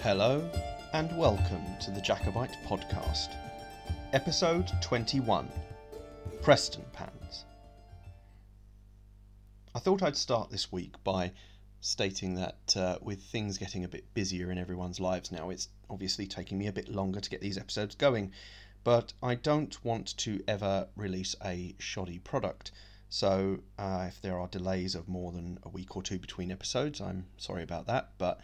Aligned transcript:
Hello 0.00 0.48
and 0.92 1.18
welcome 1.18 1.64
to 1.80 1.90
the 1.90 2.00
Jacobite 2.00 2.56
Podcast, 2.64 3.34
episode 4.12 4.70
21 4.80 5.50
Prestonpans. 6.40 7.42
I 9.74 9.78
thought 9.80 10.04
I'd 10.04 10.16
start 10.16 10.52
this 10.52 10.70
week 10.70 10.94
by 11.02 11.32
stating 11.80 12.36
that 12.36 12.76
uh, 12.76 12.98
with 13.02 13.20
things 13.20 13.58
getting 13.58 13.82
a 13.82 13.88
bit 13.88 14.14
busier 14.14 14.52
in 14.52 14.56
everyone's 14.56 15.00
lives 15.00 15.32
now, 15.32 15.50
it's 15.50 15.68
obviously 15.90 16.28
taking 16.28 16.58
me 16.58 16.68
a 16.68 16.72
bit 16.72 16.88
longer 16.88 17.18
to 17.18 17.28
get 17.28 17.40
these 17.40 17.58
episodes 17.58 17.96
going, 17.96 18.30
but 18.84 19.12
I 19.20 19.34
don't 19.34 19.84
want 19.84 20.16
to 20.18 20.40
ever 20.46 20.86
release 20.94 21.34
a 21.44 21.74
shoddy 21.80 22.20
product. 22.20 22.70
So, 23.10 23.60
uh, 23.76 24.04
if 24.06 24.22
there 24.22 24.38
are 24.38 24.46
delays 24.46 24.94
of 24.94 25.08
more 25.08 25.32
than 25.32 25.58
a 25.64 25.68
week 25.68 25.96
or 25.96 26.04
two 26.04 26.20
between 26.20 26.52
episodes, 26.52 27.00
I'm 27.00 27.26
sorry 27.36 27.64
about 27.64 27.86
that, 27.86 28.10
but 28.16 28.40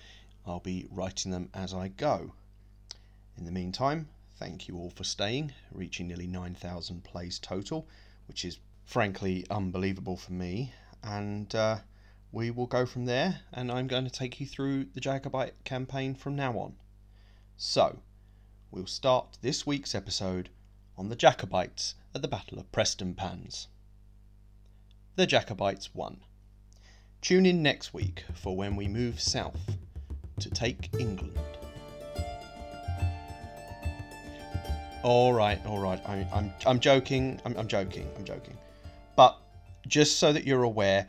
I'll 0.47 0.61
be 0.61 0.87
writing 0.91 1.30
them 1.30 1.48
as 1.55 1.73
I 1.73 1.89
go. 1.89 2.34
In 3.37 3.47
the 3.47 3.51
meantime, 3.51 4.09
thank 4.39 4.69
you 4.69 4.77
all 4.77 4.91
for 4.91 5.03
staying, 5.03 5.53
reaching 5.73 6.07
nearly 6.07 6.27
9,000 6.27 7.03
plays 7.03 7.39
total, 7.39 7.89
which 8.27 8.45
is 8.45 8.59
frankly 8.84 9.47
unbelievable 9.51 10.19
for 10.19 10.33
me. 10.33 10.75
And 11.03 11.55
uh, 11.55 11.79
we 12.30 12.51
will 12.51 12.67
go 12.67 12.84
from 12.84 13.07
there, 13.07 13.41
and 13.53 13.73
I'm 13.73 13.87
going 13.87 14.05
to 14.05 14.11
take 14.11 14.39
you 14.39 14.47
through 14.47 14.84
the 14.93 15.01
Jacobite 15.01 15.65
campaign 15.65 16.15
from 16.15 16.37
now 16.37 16.59
on. 16.59 16.77
So, 17.56 18.01
we'll 18.70 18.87
start 18.87 19.39
this 19.41 19.67
week's 19.67 19.95
episode 19.95 20.51
on 20.98 21.09
the 21.09 21.17
Jacobites 21.17 21.95
at 22.15 22.20
the 22.20 22.29
Battle 22.29 22.59
of 22.59 22.70
Prestonpans. 22.70 23.69
The 25.17 25.27
Jacobites 25.27 25.95
won. 25.95 26.20
Tune 27.23 27.47
in 27.47 27.62
next 27.62 27.95
week 27.95 28.25
for 28.34 28.55
when 28.55 28.77
we 28.77 28.89
move 28.89 29.20
south 29.20 29.79
to 30.41 30.51
take 30.51 30.91
England. 30.98 31.38
All 35.03 35.34
right, 35.34 35.64
all 35.67 35.78
right. 35.78 36.00
I, 36.06 36.27
I'm, 36.33 36.53
I'm 36.67 36.81
joking. 36.81 37.41
I'm, 37.45 37.56
I'm 37.56 37.69
joking. 37.69 38.11
I'm 38.17 38.25
joking. 38.25 38.56
But 39.17 39.39
just 39.86 40.19
so 40.19 40.33
that 40.33 40.47
you're 40.47 40.62
aware, 40.62 41.09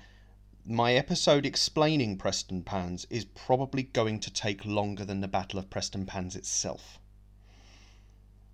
my 0.66 0.94
episode 0.94 1.46
explaining 1.46 2.18
Prestonpans 2.18 3.06
is 3.10 3.24
probably 3.24 3.84
going 3.84 4.20
to 4.20 4.34
take 4.34 4.66
longer 4.66 5.06
than 5.06 5.22
the 5.22 5.28
Battle 5.28 5.60
of 5.60 5.70
Prestonpans 5.70 6.36
itself. 6.36 7.00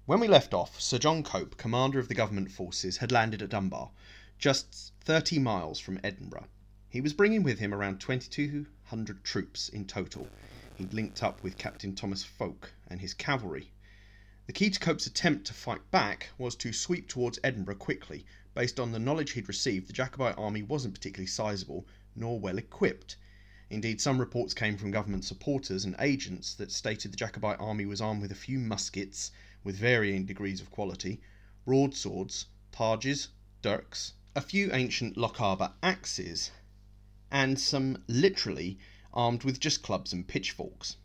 When 0.06 0.20
we 0.20 0.28
left 0.28 0.54
off, 0.54 0.82
Sir 0.82 0.98
John 0.98 1.24
Cope, 1.24 1.58
commander 1.58 1.98
of 1.98 2.08
the 2.08 2.14
government 2.14 2.52
forces, 2.52 2.98
had 2.98 3.12
landed 3.12 3.42
at 3.42 3.50
Dunbar, 3.50 3.92
just 4.38 4.92
30 5.02 5.40
miles 5.40 5.80
from 5.80 6.00
Edinburgh. 6.04 6.48
He 6.90 7.00
was 7.00 7.14
bringing 7.14 7.44
with 7.44 7.60
him 7.60 7.74
around 7.74 8.00
2,200 8.02 9.24
troops 9.24 9.70
in 9.70 9.86
total. 9.86 10.28
Linked 10.92 11.22
up 11.22 11.44
with 11.44 11.60
Captain 11.60 11.94
Thomas 11.94 12.24
Fowke 12.24 12.72
and 12.88 13.02
his 13.02 13.14
cavalry. 13.14 13.72
The 14.48 14.54
key 14.54 14.72
to 14.72 14.80
Cope's 14.80 15.06
attempt 15.06 15.46
to 15.46 15.54
fight 15.54 15.92
back 15.92 16.30
was 16.40 16.56
to 16.56 16.74
sweep 16.74 17.08
towards 17.08 17.38
Edinburgh 17.44 17.76
quickly. 17.76 18.26
Based 18.56 18.80
on 18.80 18.92
the 18.92 18.98
knowledge 18.98 19.34
he'd 19.34 19.48
received, 19.48 19.88
the 19.88 19.94
Jacobite 19.94 20.40
army 20.40 20.64
wasn't 20.64 20.96
particularly 20.96 21.28
sizable 21.28 21.86
nor 22.16 22.40
well 22.40 22.58
equipped. 22.58 23.16
Indeed, 23.70 24.02
some 24.02 24.18
reports 24.20 24.56
came 24.56 24.76
from 24.76 24.90
government 24.90 25.24
supporters 25.24 25.86
and 25.86 25.96
agents 26.00 26.56
that 26.56 26.72
stated 26.72 27.14
the 27.14 27.18
Jacobite 27.18 27.60
army 27.60 27.86
was 27.86 28.02
armed 28.02 28.24
with 28.24 28.32
a 28.32 28.34
few 28.34 28.58
muskets 28.58 29.30
with 29.64 29.76
varying 29.76 30.26
degrees 30.26 30.62
of 30.62 30.72
quality, 30.72 31.22
broadswords, 31.64 32.48
targes, 32.72 33.28
dirks, 33.62 34.14
a 34.36 34.42
few 34.42 34.74
ancient 34.74 35.16
Lochaber 35.16 35.74
axes, 35.84 36.50
and 37.30 37.60
some 37.60 38.04
literally 38.08 38.80
armed 39.14 39.44
with 39.44 39.60
just 39.60 39.82
clubs 39.82 40.14
and 40.14 40.28
pitchforks. 40.28 40.98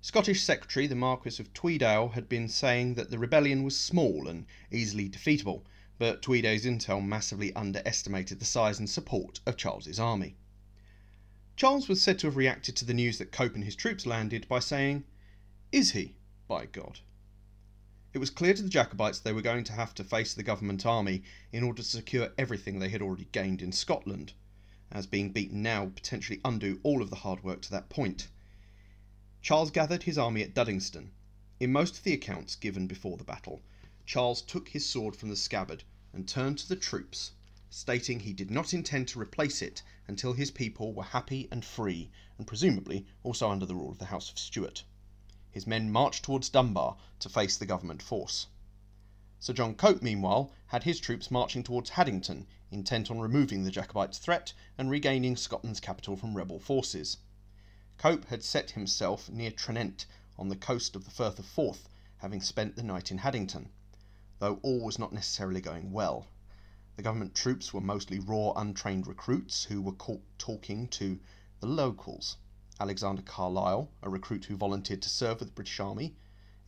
Scottish 0.00 0.42
Secretary 0.42 0.86
the 0.86 0.94
Marquis 0.94 1.40
of 1.42 1.52
Tweeddale 1.52 2.12
had 2.12 2.28
been 2.28 2.48
saying 2.48 2.94
that 2.94 3.10
the 3.10 3.18
rebellion 3.18 3.64
was 3.64 3.76
small 3.76 4.28
and 4.28 4.46
easily 4.70 5.08
defeatable, 5.08 5.64
but 5.98 6.22
Tweeddale's 6.22 6.64
intel 6.64 7.04
massively 7.04 7.52
underestimated 7.54 8.38
the 8.38 8.44
size 8.44 8.78
and 8.78 8.88
support 8.88 9.40
of 9.44 9.56
Charles's 9.56 9.98
army. 9.98 10.36
Charles 11.56 11.88
was 11.88 12.00
said 12.00 12.20
to 12.20 12.28
have 12.28 12.36
reacted 12.36 12.76
to 12.76 12.84
the 12.84 12.94
news 12.94 13.18
that 13.18 13.32
Cope 13.32 13.56
and 13.56 13.64
his 13.64 13.74
troops 13.74 14.06
landed 14.06 14.46
by 14.46 14.60
saying, 14.60 15.02
Is 15.72 15.90
he, 15.90 16.14
by 16.46 16.66
God? 16.66 17.00
It 18.14 18.18
was 18.18 18.30
clear 18.30 18.54
to 18.54 18.62
the 18.62 18.68
Jacobites 18.68 19.18
they 19.18 19.32
were 19.32 19.42
going 19.42 19.64
to 19.64 19.72
have 19.72 19.92
to 19.94 20.04
face 20.04 20.32
the 20.32 20.44
government 20.44 20.86
army 20.86 21.24
in 21.50 21.64
order 21.64 21.82
to 21.82 21.88
secure 21.88 22.32
everything 22.38 22.78
they 22.78 22.88
had 22.90 23.02
already 23.02 23.26
gained 23.32 23.60
in 23.60 23.72
Scotland, 23.72 24.34
as 24.90 25.06
being 25.06 25.30
beaten 25.30 25.62
now 25.62 25.84
would 25.84 25.96
potentially 25.96 26.40
undo 26.44 26.80
all 26.82 27.02
of 27.02 27.10
the 27.10 27.16
hard 27.16 27.44
work 27.44 27.60
to 27.60 27.70
that 27.70 27.90
point. 27.90 28.28
Charles 29.42 29.70
gathered 29.70 30.04
his 30.04 30.16
army 30.16 30.42
at 30.42 30.54
Duddingston. 30.54 31.10
In 31.60 31.72
most 31.72 31.98
of 31.98 32.04
the 32.04 32.14
accounts 32.14 32.56
given 32.56 32.86
before 32.86 33.16
the 33.18 33.24
battle, 33.24 33.60
Charles 34.06 34.40
took 34.40 34.70
his 34.70 34.86
sword 34.88 35.14
from 35.14 35.28
the 35.28 35.36
scabbard 35.36 35.84
and 36.14 36.26
turned 36.26 36.56
to 36.58 36.68
the 36.68 36.74
troops, 36.76 37.32
stating 37.68 38.20
he 38.20 38.32
did 38.32 38.50
not 38.50 38.72
intend 38.72 39.08
to 39.08 39.20
replace 39.20 39.60
it 39.60 39.82
until 40.06 40.32
his 40.32 40.50
people 40.50 40.94
were 40.94 41.04
happy 41.04 41.48
and 41.50 41.64
free, 41.64 42.10
and 42.38 42.46
presumably 42.46 43.04
also 43.22 43.50
under 43.50 43.66
the 43.66 43.74
rule 43.74 43.90
of 43.90 43.98
the 43.98 44.06
House 44.06 44.30
of 44.30 44.38
Stuart. 44.38 44.84
His 45.50 45.66
men 45.66 45.92
marched 45.92 46.24
towards 46.24 46.48
Dunbar 46.48 46.96
to 47.18 47.28
face 47.28 47.58
the 47.58 47.66
government 47.66 48.02
force. 48.02 48.46
Sir 49.40 49.52
John 49.52 49.76
Cope, 49.76 50.02
meanwhile, 50.02 50.50
had 50.66 50.82
his 50.82 50.98
troops 50.98 51.30
marching 51.30 51.62
towards 51.62 51.90
Haddington, 51.90 52.48
intent 52.72 53.08
on 53.08 53.20
removing 53.20 53.62
the 53.62 53.70
Jacobites' 53.70 54.18
threat 54.18 54.52
and 54.76 54.90
regaining 54.90 55.36
Scotland's 55.36 55.78
capital 55.78 56.16
from 56.16 56.36
rebel 56.36 56.58
forces. 56.58 57.18
Cope 57.98 58.24
had 58.24 58.42
set 58.42 58.72
himself 58.72 59.30
near 59.30 59.52
Tranent 59.52 60.06
on 60.36 60.48
the 60.48 60.56
coast 60.56 60.96
of 60.96 61.04
the 61.04 61.12
Firth 61.12 61.38
of 61.38 61.46
Forth, 61.46 61.88
having 62.16 62.40
spent 62.40 62.74
the 62.74 62.82
night 62.82 63.12
in 63.12 63.18
Haddington, 63.18 63.70
though 64.40 64.58
all 64.64 64.80
was 64.80 64.98
not 64.98 65.12
necessarily 65.12 65.60
going 65.60 65.92
well. 65.92 66.26
The 66.96 67.04
government 67.04 67.36
troops 67.36 67.72
were 67.72 67.80
mostly 67.80 68.18
raw, 68.18 68.50
untrained 68.56 69.06
recruits 69.06 69.62
who 69.66 69.80
were 69.80 69.92
caught 69.92 70.24
talking 70.38 70.88
to 70.88 71.20
the 71.60 71.68
locals. 71.68 72.38
Alexander 72.80 73.22
Carlyle, 73.22 73.88
a 74.02 74.10
recruit 74.10 74.46
who 74.46 74.56
volunteered 74.56 75.02
to 75.02 75.08
serve 75.08 75.38
with 75.38 75.50
the 75.50 75.54
British 75.54 75.78
Army, 75.78 76.16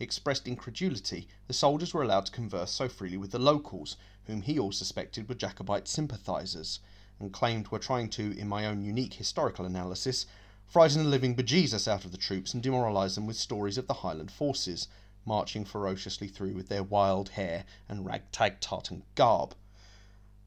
expressed 0.01 0.49
incredulity 0.49 1.29
the 1.47 1.53
soldiers 1.53 1.93
were 1.93 2.03
allowed 2.03 2.27
to 2.27 2.33
converse 2.33 2.73
so 2.73 2.89
freely 2.89 3.17
with 3.17 3.31
the 3.31 3.39
locals, 3.39 3.97
whom 4.25 4.43
he 4.43 4.59
all 4.59 4.73
suspected 4.73 5.29
were 5.29 5.35
Jacobite 5.35 5.87
sympathisers, 5.87 6.81
and 7.19 7.33
claimed 7.33 7.69
were 7.69 7.79
trying 7.79 8.09
to, 8.09 8.37
in 8.39 8.49
my 8.49 8.65
own 8.65 8.83
unique 8.83 9.15
historical 9.15 9.67
analysis, 9.67 10.27
frighten 10.67 11.05
the 11.05 11.09
living 11.09 11.35
bejesus 11.35 11.87
out 11.87 12.05
of 12.05 12.13
the 12.13 12.17
troops 12.17 12.55
and 12.55 12.63
demoralise 12.63 13.15
them 13.15 13.27
with 13.27 13.37
stories 13.37 13.77
of 13.77 13.87
the 13.87 13.95
Highland 13.95 14.31
forces, 14.31 14.89
marching 15.27 15.65
ferociously 15.65 16.29
through 16.29 16.55
with 16.55 16.69
their 16.69 16.83
wild 16.83 17.31
hair 17.31 17.65
and 17.89 18.07
ragtag 18.07 18.61
tartan 18.61 19.03
garb. 19.15 19.55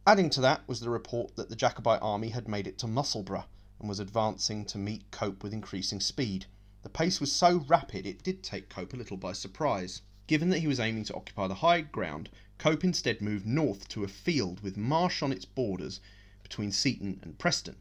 Adding 0.08 0.30
to 0.31 0.41
that 0.41 0.68
was 0.68 0.80
the 0.80 0.90
report 0.90 1.35
that 1.35 1.50
the 1.50 1.56
Jacobite 1.56 2.02
army 2.02 2.30
had 2.30 2.47
made 2.47 2.68
it 2.68 2.78
to 2.80 2.88
Musselburgh 2.88 3.46
and 3.80 3.88
was 3.88 4.00
advancing 4.00 4.66
to 4.66 4.78
meet 4.78 5.12
Cope 5.12 5.44
with 5.44 5.53
increasing 5.53 6.00
speed. 6.00 6.47
The 6.83 6.89
pace 6.89 7.21
was 7.21 7.31
so 7.31 7.59
rapid 7.69 8.05
it 8.05 8.23
did 8.23 8.44
take 8.44 8.67
Cope 8.67 8.94
a 8.94 8.97
little 8.97 9.16
by 9.16 9.31
surprise. 9.31 10.01
Given 10.27 10.49
that 10.49 10.59
he 10.59 10.67
was 10.67 10.81
aiming 10.81 11.05
to 11.05 11.16
occupy 11.16 11.47
the 11.47 11.55
high 11.63 11.79
ground, 11.79 12.27
Cope 12.57 12.83
instead 12.83 13.21
moved 13.21 13.45
north 13.45 13.88
to 13.88 14.03
a 14.03 14.09
field 14.09 14.59
with 14.59 14.75
marsh 14.75 15.23
on 15.23 15.31
its 15.31 15.45
borders 15.45 16.01
between 16.43 16.73
Seton 16.73 17.22
and 17.23 17.39
Preston. 17.39 17.77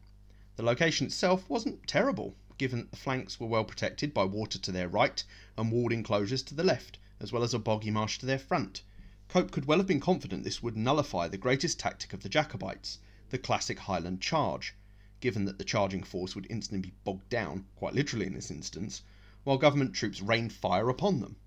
The 0.55 0.63
location 0.63 1.07
itself 1.07 1.49
wasn't 1.49 1.85
terrible, 1.85 2.37
given 2.57 2.79
that 2.79 2.91
the 2.91 2.95
flanks 2.95 3.41
were 3.41 3.47
well 3.47 3.65
protected 3.65 4.13
by 4.13 4.23
water 4.23 4.57
to 4.59 4.71
their 4.71 4.87
right 4.87 5.21
and 5.57 5.69
walled 5.69 5.91
enclosures 5.91 6.41
to 6.43 6.55
the 6.55 6.63
left, 6.63 6.97
as 7.19 7.33
well 7.33 7.43
as 7.43 7.53
a 7.53 7.59
boggy 7.59 7.91
marsh 7.91 8.17
to 8.19 8.25
their 8.25 8.39
front. 8.39 8.83
Cope 9.27 9.51
could 9.51 9.65
well 9.65 9.79
have 9.79 9.87
been 9.87 9.99
confident 9.99 10.45
this 10.45 10.63
would 10.63 10.77
nullify 10.77 11.27
the 11.27 11.35
greatest 11.37 11.77
tactic 11.77 12.13
of 12.13 12.23
the 12.23 12.29
Jacobites, 12.29 12.99
the 13.31 13.37
classic 13.37 13.79
Highland 13.79 14.21
charge, 14.21 14.75
given 15.23 15.45
that 15.45 15.57
the 15.57 15.63
charging 15.63 16.03
force 16.03 16.35
would 16.35 16.45
instantly 16.49 16.81
be 16.81 16.93
bogged 17.05 17.29
down, 17.29 17.65
quite 17.77 17.93
literally 17.93 18.25
in 18.25 18.33
this 18.33 18.51
instance, 18.51 19.01
while 19.45 19.57
government 19.57 19.93
troops 19.93 20.21
rained 20.21 20.51
fire 20.51 20.89
upon 20.89 21.21
them. 21.21 21.37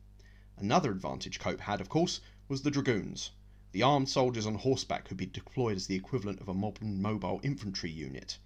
Another 0.57 0.91
advantage 0.91 1.39
Cope 1.39 1.61
had, 1.61 1.79
of 1.79 1.91
course, 1.91 2.23
was 2.49 2.63
the 2.63 2.71
dragoons, 2.71 3.33
the 3.73 3.83
armed 3.83 4.09
soldiers 4.09 4.47
on 4.47 4.55
horseback 4.55 5.07
who'd 5.09 5.19
be 5.19 5.27
deployed 5.27 5.77
as 5.77 5.87
the 5.87 5.95
equivalent 5.95 6.41
of 6.41 6.49
a 6.49 6.55
modern 6.55 7.03
mobile 7.03 7.39
infantry 7.43 7.91
unit. 7.91 8.39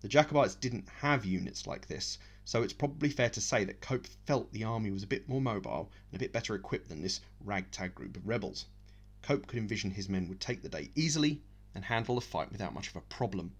The 0.00 0.08
Jacobites 0.08 0.56
didn't 0.56 0.88
have 0.88 1.24
units 1.24 1.68
like 1.68 1.86
this, 1.86 2.18
so 2.44 2.64
it's 2.64 2.72
probably 2.72 3.10
fair 3.10 3.30
to 3.30 3.40
say 3.40 3.62
that 3.62 3.80
Cope 3.80 4.08
felt 4.26 4.50
the 4.50 4.64
army 4.64 4.90
was 4.90 5.04
a 5.04 5.06
bit 5.06 5.28
more 5.28 5.40
mobile 5.40 5.92
and 6.10 6.16
a 6.16 6.24
bit 6.24 6.32
better 6.32 6.52
equipped 6.56 6.88
than 6.88 7.00
this 7.00 7.20
ragtag 7.38 7.94
group 7.94 8.16
of 8.16 8.26
rebels. 8.26 8.66
Cope 9.22 9.46
could 9.46 9.60
envision 9.60 9.92
his 9.92 10.08
men 10.08 10.26
would 10.26 10.40
take 10.40 10.62
the 10.62 10.68
day 10.68 10.90
easily 10.96 11.42
and 11.76 11.84
handle 11.84 12.16
the 12.16 12.20
fight 12.20 12.50
without 12.50 12.74
much 12.74 12.88
of 12.88 12.96
a 12.96 13.02
problem. 13.02 13.54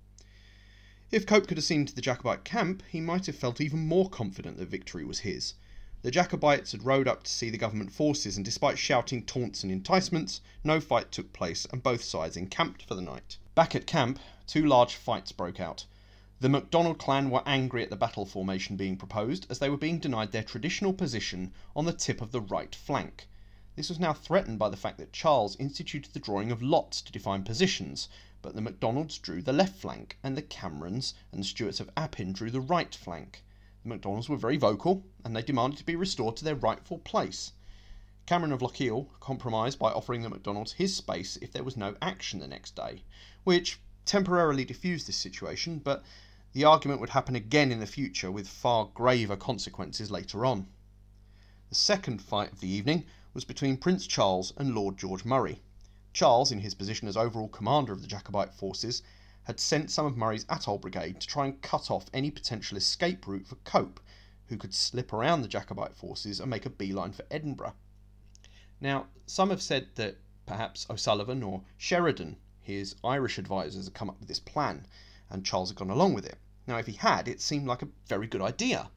If 1.11 1.27
Cope 1.27 1.47
could 1.47 1.59
have 1.59 1.65
seen 1.67 1.85
to 1.85 1.95
the 1.95 2.01
Jacobite 2.01 2.45
camp, 2.45 2.83
he 2.89 2.99
might 2.99 3.27
have 3.27 3.37
felt 3.37 3.61
even 3.61 3.87
more 3.87 4.09
confident 4.09 4.57
that 4.57 4.71
victory 4.71 5.05
was 5.05 5.19
his. 5.19 5.53
The 6.01 6.11
Jacobites 6.11 6.73
had 6.73 6.87
rode 6.87 7.07
up 7.07 7.25
to 7.25 7.31
see 7.31 7.51
the 7.51 7.59
government 7.59 7.93
forces, 7.93 8.37
and 8.39 8.45
despite 8.45 8.79
shouting 8.79 9.23
taunts 9.23 9.63
and 9.63 9.71
enticements, 9.71 10.41
no 10.65 10.81
fight 10.81 11.13
took 11.13 11.35
place, 11.35 11.67
and 11.71 11.83
both 11.83 12.03
sides 12.03 12.39
encamped 12.39 12.83
for 12.85 12.95
the 12.95 13.03
night. 13.03 13.37
Back 13.55 13.75
at 13.75 13.87
camp, 13.87 14.19
two 14.47 14.65
large 14.65 14.95
fights 14.95 15.31
broke 15.31 15.61
out. 15.61 15.85
The 16.41 16.49
MacDonald 16.49 16.99
clan 16.99 17.29
were 17.29 17.43
angry 17.45 17.83
at 17.83 17.91
the 17.91 17.97
battle 17.97 18.25
formation 18.25 18.75
being 18.77 18.97
proposed 18.97 19.47
as 19.51 19.59
they 19.59 19.69
were 19.69 19.77
being 19.77 19.99
denied 19.99 20.33
their 20.33 20.43
traditional 20.43 20.95
position 20.95 21.53
on 21.77 21.85
the 21.85 21.93
tip 21.93 22.23
of 22.23 22.33
the 22.33 22.41
right 22.41 22.75
flank. 22.75 23.29
This 23.77 23.89
was 23.89 23.99
now 23.99 24.13
threatened 24.13 24.59
by 24.61 24.69
the 24.69 24.77
fact 24.77 24.99
that 24.99 25.13
Charles 25.13 25.57
instituted 25.57 26.13
the 26.13 26.21
drawing 26.21 26.53
of 26.53 26.63
lots 26.63 27.03
to 27.03 27.11
define 27.11 27.43
positions, 27.43 28.09
but 28.41 28.55
the 28.55 28.61
MacDonalds 28.61 29.19
drew 29.19 29.43
the 29.43 29.53
left 29.53 29.77
flank, 29.81 30.17
and 30.23 30.37
the 30.37 30.43
Camerons 30.43 31.13
and 31.33 31.45
Stuarts 31.45 31.81
of 31.81 31.91
Appin 31.97 32.33
drew 32.33 32.53
the 32.53 32.61
right 32.61 32.95
flank. 32.95 33.43
The 33.83 33.89
MacDonalds 33.89 34.29
were 34.29 34.37
very 34.37 34.57
vocal, 34.57 35.05
and 35.25 35.35
they 35.35 35.43
demanded 35.43 35.79
to 35.79 35.85
be 35.85 35.97
restored 35.97 36.37
to 36.37 36.45
their 36.45 36.55
rightful 36.55 36.99
place. 36.99 37.51
Cameron 38.27 38.53
of 38.53 38.63
Lochiel 38.63 39.09
compromised 39.19 39.81
by 39.81 39.91
offering 39.91 40.23
the 40.23 40.31
MacDonalds 40.31 40.75
his 40.75 40.95
space 40.95 41.37
if 41.39 41.53
there 41.53 41.65
was 41.65 41.77
no 41.77 41.97
action 42.01 42.39
the 42.39 42.47
next 42.47 42.77
day, 42.77 43.03
which 43.43 43.81
temporarily 44.05 44.65
diffused 44.65 45.09
this 45.09 45.17
situation, 45.17 45.81
but 45.81 46.05
the 46.53 46.65
argument 46.65 47.01
would 47.01 47.11
happen 47.11 47.35
again 47.35 47.73
in 47.73 47.81
the 47.81 47.87
future 47.87 48.31
with 48.31 48.47
far 48.47 48.89
graver 48.95 49.37
consequences 49.37 50.13
later 50.13 50.47
on. 50.47 50.69
The 51.71 51.75
second 51.75 52.23
fight 52.23 52.53
of 52.53 52.61
the 52.61 52.69
evening 52.69 53.05
was 53.35 53.45
between 53.45 53.77
Prince 53.77 54.07
Charles 54.07 54.53
and 54.57 54.75
Lord 54.75 54.97
George 54.97 55.25
Murray. 55.25 55.61
Charles, 56.13 56.53
in 56.53 56.61
his 56.61 56.75
position 56.75 57.09
as 57.09 57.17
overall 57.17 57.49
commander 57.49 57.93
of 57.93 58.01
the 58.01 58.07
Jacobite 58.07 58.55
forces, 58.55 59.03
had 59.43 59.59
sent 59.59 59.91
some 59.91 60.07
of 60.07 60.17
Murray's 60.17 60.45
Atholl 60.45 60.81
Brigade 60.81 61.21
to 61.21 61.27
try 61.27 61.47
and 61.47 61.61
cut 61.61 61.91
off 61.91 62.07
any 62.15 62.31
potential 62.31 62.79
escape 62.79 63.27
route 63.27 63.47
for 63.47 63.57
Cope, 63.57 63.99
who 64.47 64.57
could 64.57 64.73
slip 64.73 65.13
around 65.13 65.43
the 65.43 65.49
Jacobite 65.49 65.97
forces 65.97 66.39
and 66.39 66.49
make 66.49 66.65
a 66.65 66.71
beeline 66.71 67.13
for 67.13 67.25
Edinburgh. 67.31 67.75
Now, 68.81 69.09
some 69.27 69.51
have 69.51 69.61
said 69.61 69.89
that 69.97 70.19
perhaps 70.47 70.87
O'Sullivan 70.89 71.43
or 71.43 71.65
Sheridan, 71.77 72.37
his 72.61 72.95
Irish 73.03 73.39
advisers, 73.39 73.87
had 73.87 73.95
come 73.95 74.09
up 74.09 74.21
with 74.21 74.29
this 74.29 74.39
plan, 74.39 74.87
and 75.29 75.45
Charles 75.45 75.71
had 75.71 75.79
gone 75.79 75.91
along 75.91 76.15
with 76.15 76.25
it. 76.25 76.39
Now, 76.69 76.77
if 76.77 76.87
he 76.87 76.93
had, 76.93 77.27
it 77.27 77.41
seemed 77.41 77.67
like 77.67 77.83
a 77.83 77.89
very 78.07 78.29
good 78.29 78.43
idea. 78.43 78.91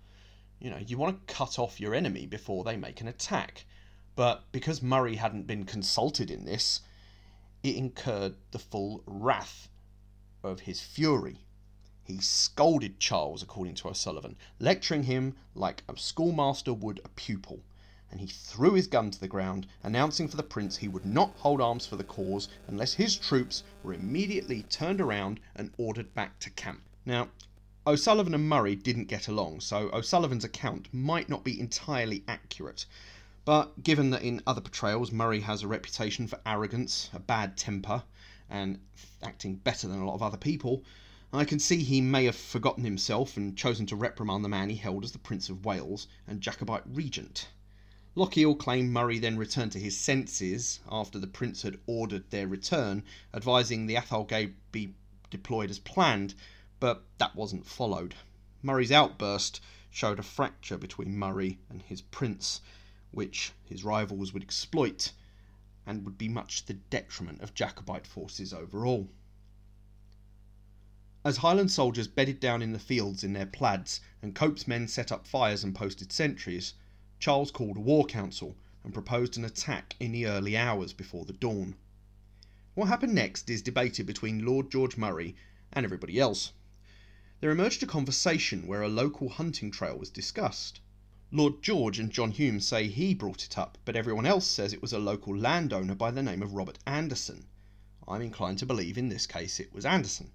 You 0.60 0.70
know, 0.70 0.78
you 0.78 0.98
want 0.98 1.28
to 1.28 1.34
cut 1.34 1.58
off 1.58 1.80
your 1.80 1.96
enemy 1.96 2.28
before 2.28 2.64
they 2.64 2.78
make 2.78 3.02
an 3.02 3.08
attack. 3.08 3.66
But 4.18 4.52
because 4.52 4.82
Murray 4.82 5.18
hadn't 5.18 5.46
been 5.46 5.64
consulted 5.64 6.32
in 6.32 6.46
this, 6.46 6.82
it 7.62 7.76
incurred 7.76 8.36
the 8.50 8.58
full 8.58 9.04
wrath 9.06 9.70
of 10.42 10.62
his 10.62 10.82
fury. 10.82 11.46
He 12.04 12.20
scolded 12.20 13.00
Charles, 13.00 13.44
according 13.44 13.76
to 13.76 13.90
O'Sullivan, 13.90 14.36
lecturing 14.60 15.04
him 15.04 15.36
like 15.54 15.84
a 15.88 15.96
schoolmaster 15.96 16.74
would 16.74 17.00
a 17.06 17.10
pupil, 17.10 17.62
and 18.10 18.20
he 18.20 18.26
threw 18.26 18.74
his 18.74 18.88
gun 18.88 19.12
to 19.12 19.20
the 19.20 19.28
ground, 19.28 19.68
announcing 19.84 20.28
for 20.28 20.36
the 20.36 20.42
prince 20.42 20.78
he 20.78 20.88
would 20.88 21.06
not 21.06 21.36
hold 21.36 21.62
arms 21.62 21.86
for 21.86 21.96
the 21.96 22.04
cause 22.04 22.50
unless 22.66 22.94
his 22.94 23.16
troops 23.16 23.62
were 23.84 23.94
immediately 23.94 24.64
turned 24.64 25.00
around 25.00 25.40
and 25.56 25.72
ordered 25.78 26.16
back 26.16 26.40
to 26.40 26.50
camp. 26.50 26.82
Now, 27.06 27.30
O'Sullivan 27.86 28.34
and 28.34 28.50
Murray 28.50 28.76
didn't 28.76 29.10
get 29.10 29.28
along, 29.28 29.62
so 29.62 29.92
O'Sullivan's 29.94 30.44
account 30.44 30.92
might 30.92 31.30
not 31.30 31.44
be 31.44 31.60
entirely 31.60 32.24
accurate. 32.28 32.88
But 33.48 33.82
given 33.82 34.10
that 34.10 34.24
in 34.24 34.42
other 34.46 34.60
portrayals 34.60 35.10
Murray 35.14 35.40
has 35.40 35.64
a 35.64 35.70
reputation 35.70 36.28
for 36.28 36.42
arrogance, 36.46 37.10
a 37.14 37.20
bad 37.20 37.56
temper, 37.56 38.04
and 38.50 38.82
acting 39.24 39.56
better 39.56 39.88
than 39.88 40.02
a 40.02 40.06
lot 40.06 40.16
of 40.16 40.22
other 40.22 40.36
people, 40.36 40.84
I 41.32 41.46
can 41.46 41.58
see 41.58 41.82
he 41.82 42.02
may 42.02 42.26
have 42.26 42.36
forgotten 42.36 42.84
himself 42.84 43.38
and 43.38 43.58
chosen 43.58 43.86
to 43.86 43.96
reprimand 43.96 44.44
the 44.44 44.50
man 44.50 44.70
he 44.70 44.76
held 44.76 45.06
as 45.06 45.14
the 45.14 45.18
Prince 45.18 45.48
of 45.48 45.64
Wales 45.64 46.08
and 46.28 46.42
Jacobite 46.42 46.84
regent. 46.86 47.48
Lochiel 48.16 48.54
claimed 48.54 48.92
Murray 48.92 49.18
then 49.18 49.38
returned 49.38 49.72
to 49.72 49.80
his 49.80 49.98
senses 49.98 50.82
after 50.92 51.18
the 51.18 51.26
Prince 51.26 51.62
had 51.62 51.80
ordered 51.88 52.30
their 52.32 52.50
return, 52.50 53.02
advising 53.34 53.86
the 53.88 53.96
Atholl 53.96 54.28
be 54.74 54.94
deployed 55.30 55.70
as 55.70 55.80
planned, 55.80 56.36
but 56.82 57.06
that 57.18 57.34
wasn't 57.34 57.66
followed. 57.66 58.14
Murray's 58.62 58.92
outburst 58.92 59.62
showed 59.90 60.20
a 60.20 60.22
fracture 60.22 60.78
between 60.78 61.18
Murray 61.18 61.60
and 61.70 61.82
his 61.84 62.02
Prince 62.02 62.60
which 63.12 63.54
his 63.64 63.86
rivals 63.86 64.34
would 64.34 64.44
exploit 64.44 65.14
and 65.86 66.04
would 66.04 66.18
be 66.18 66.28
much 66.28 66.60
to 66.62 66.68
the 66.68 66.74
detriment 66.74 67.40
of 67.42 67.54
Jacobite 67.54 68.06
forces 68.06 68.52
overall. 68.52 69.10
As 71.24 71.38
Highland 71.38 71.72
soldiers 71.72 72.08
bedded 72.08 72.42
down 72.42 72.62
in 72.62 72.74
the 72.74 72.80
fields 72.80 73.24
in 73.24 73.32
their 73.32 73.46
plaids 73.46 74.02
and 74.22 74.36
Cope's 74.36 74.68
men 74.68 74.90
set 74.90 75.12
up 75.12 75.26
fires 75.26 75.64
and 75.64 75.74
posted 75.74 76.12
sentries, 76.12 76.74
Charles 77.20 77.50
called 77.50 77.78
a 77.78 77.80
war 77.82 78.06
council 78.06 78.58
and 78.84 78.94
proposed 78.94 79.38
an 79.38 79.46
attack 79.46 79.96
in 80.00 80.12
the 80.12 80.26
early 80.26 80.58
hours 80.58 80.92
before 80.92 81.24
the 81.24 81.34
dawn. 81.34 81.76
What 82.76 82.90
happened 82.90 83.16
next 83.16 83.50
is 83.50 83.62
debated 83.62 84.06
between 84.06 84.46
Lord 84.46 84.70
George 84.70 84.98
Murray 84.98 85.36
and 85.72 85.86
everybody 85.86 86.20
else. 86.20 86.52
There 87.40 87.52
emerged 87.52 87.82
a 87.84 87.88
conversation 87.88 88.68
where 88.68 88.82
a 88.82 88.90
local 88.90 89.30
hunting 89.30 89.72
trail 89.72 89.98
was 89.98 90.10
discussed. 90.10 90.82
Lord 91.30 91.62
George 91.62 92.00
and 92.00 92.10
John 92.10 92.32
Home 92.32 92.62
say 92.62 92.88
he 92.88 93.14
brought 93.14 93.44
it 93.44 93.58
up, 93.58 93.78
but 93.84 93.98
everyone 93.98 94.26
else 94.26 94.48
says 94.48 94.72
it 94.72 94.82
was 94.82 94.94
a 94.94 94.98
local 94.98 95.38
landowner 95.38 95.94
by 95.94 96.10
the 96.10 96.24
name 96.24 96.42
of 96.42 96.54
Robert 96.54 96.80
Anderson. 96.88 97.48
I'm 98.08 98.22
inclined 98.22 98.60
to 98.60 98.66
believe 98.66 98.98
in 98.98 99.10
this 99.10 99.28
case 99.28 99.60
it 99.60 99.74
was 99.74 99.86
Anderson. 99.86 100.32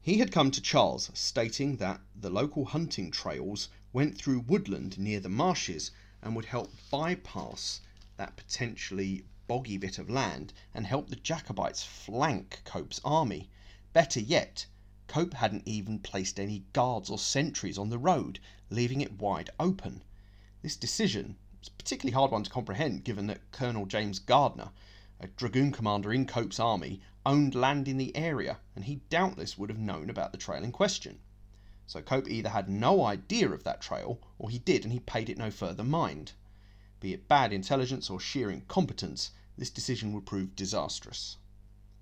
He 0.00 0.16
had 0.16 0.32
come 0.32 0.50
to 0.50 0.62
Charles 0.62 1.10
stating 1.12 1.76
that 1.76 2.00
the 2.16 2.30
local 2.30 2.64
hunting 2.64 3.10
trails 3.10 3.68
went 3.92 4.16
through 4.16 4.40
woodland 4.40 4.98
near 4.98 5.20
the 5.20 5.28
marshes 5.28 5.90
and 6.22 6.34
would 6.34 6.46
help 6.46 6.72
bypass 6.90 7.82
that 8.16 8.38
potentially 8.38 9.26
boggy 9.46 9.76
bit 9.76 9.98
of 9.98 10.08
land 10.08 10.54
and 10.72 10.86
help 10.86 11.10
the 11.10 11.16
Jacobites 11.16 11.82
flank 11.82 12.62
Cope's 12.64 12.98
army. 13.04 13.50
Better 13.92 14.20
yet, 14.20 14.64
Cope 15.06 15.34
hadn't 15.34 15.68
even 15.68 15.98
placed 15.98 16.40
any 16.40 16.64
guards 16.72 17.10
or 17.10 17.18
sentries 17.18 17.76
on 17.76 17.90
the 17.90 17.98
road, 17.98 18.40
leaving 18.70 19.02
it 19.02 19.18
wide 19.18 19.50
open. 19.60 20.02
This 20.62 20.76
decision 20.76 21.36
was 21.60 21.68
a 21.68 21.72
particularly 21.72 22.14
hard 22.14 22.30
one 22.30 22.42
to 22.42 22.50
comprehend 22.50 23.04
given 23.04 23.26
that 23.26 23.52
Colonel 23.52 23.84
James 23.84 24.18
Gardiner, 24.18 24.70
a 25.20 25.26
dragoon 25.26 25.72
commander 25.72 26.10
in 26.10 26.26
Cope's 26.26 26.58
army, 26.58 27.02
owned 27.26 27.54
land 27.54 27.86
in 27.86 27.98
the 27.98 28.16
area 28.16 28.60
and 28.74 28.86
he 28.86 29.02
doubtless 29.10 29.58
would 29.58 29.68
have 29.68 29.78
known 29.78 30.08
about 30.08 30.32
the 30.32 30.38
trail 30.38 30.64
in 30.64 30.72
question. 30.72 31.20
So 31.86 32.00
Cope 32.00 32.28
either 32.28 32.48
had 32.48 32.70
no 32.70 33.04
idea 33.04 33.50
of 33.50 33.62
that 33.64 33.82
trail 33.82 34.18
or 34.38 34.48
he 34.48 34.58
did 34.58 34.84
and 34.84 34.92
he 34.92 35.00
paid 35.00 35.28
it 35.28 35.36
no 35.36 35.50
further 35.50 35.84
mind. 35.84 36.32
Be 37.00 37.12
it 37.12 37.28
bad 37.28 37.52
intelligence 37.52 38.08
or 38.08 38.18
sheer 38.18 38.50
incompetence, 38.50 39.32
this 39.58 39.68
decision 39.68 40.14
would 40.14 40.24
prove 40.24 40.56
disastrous. 40.56 41.36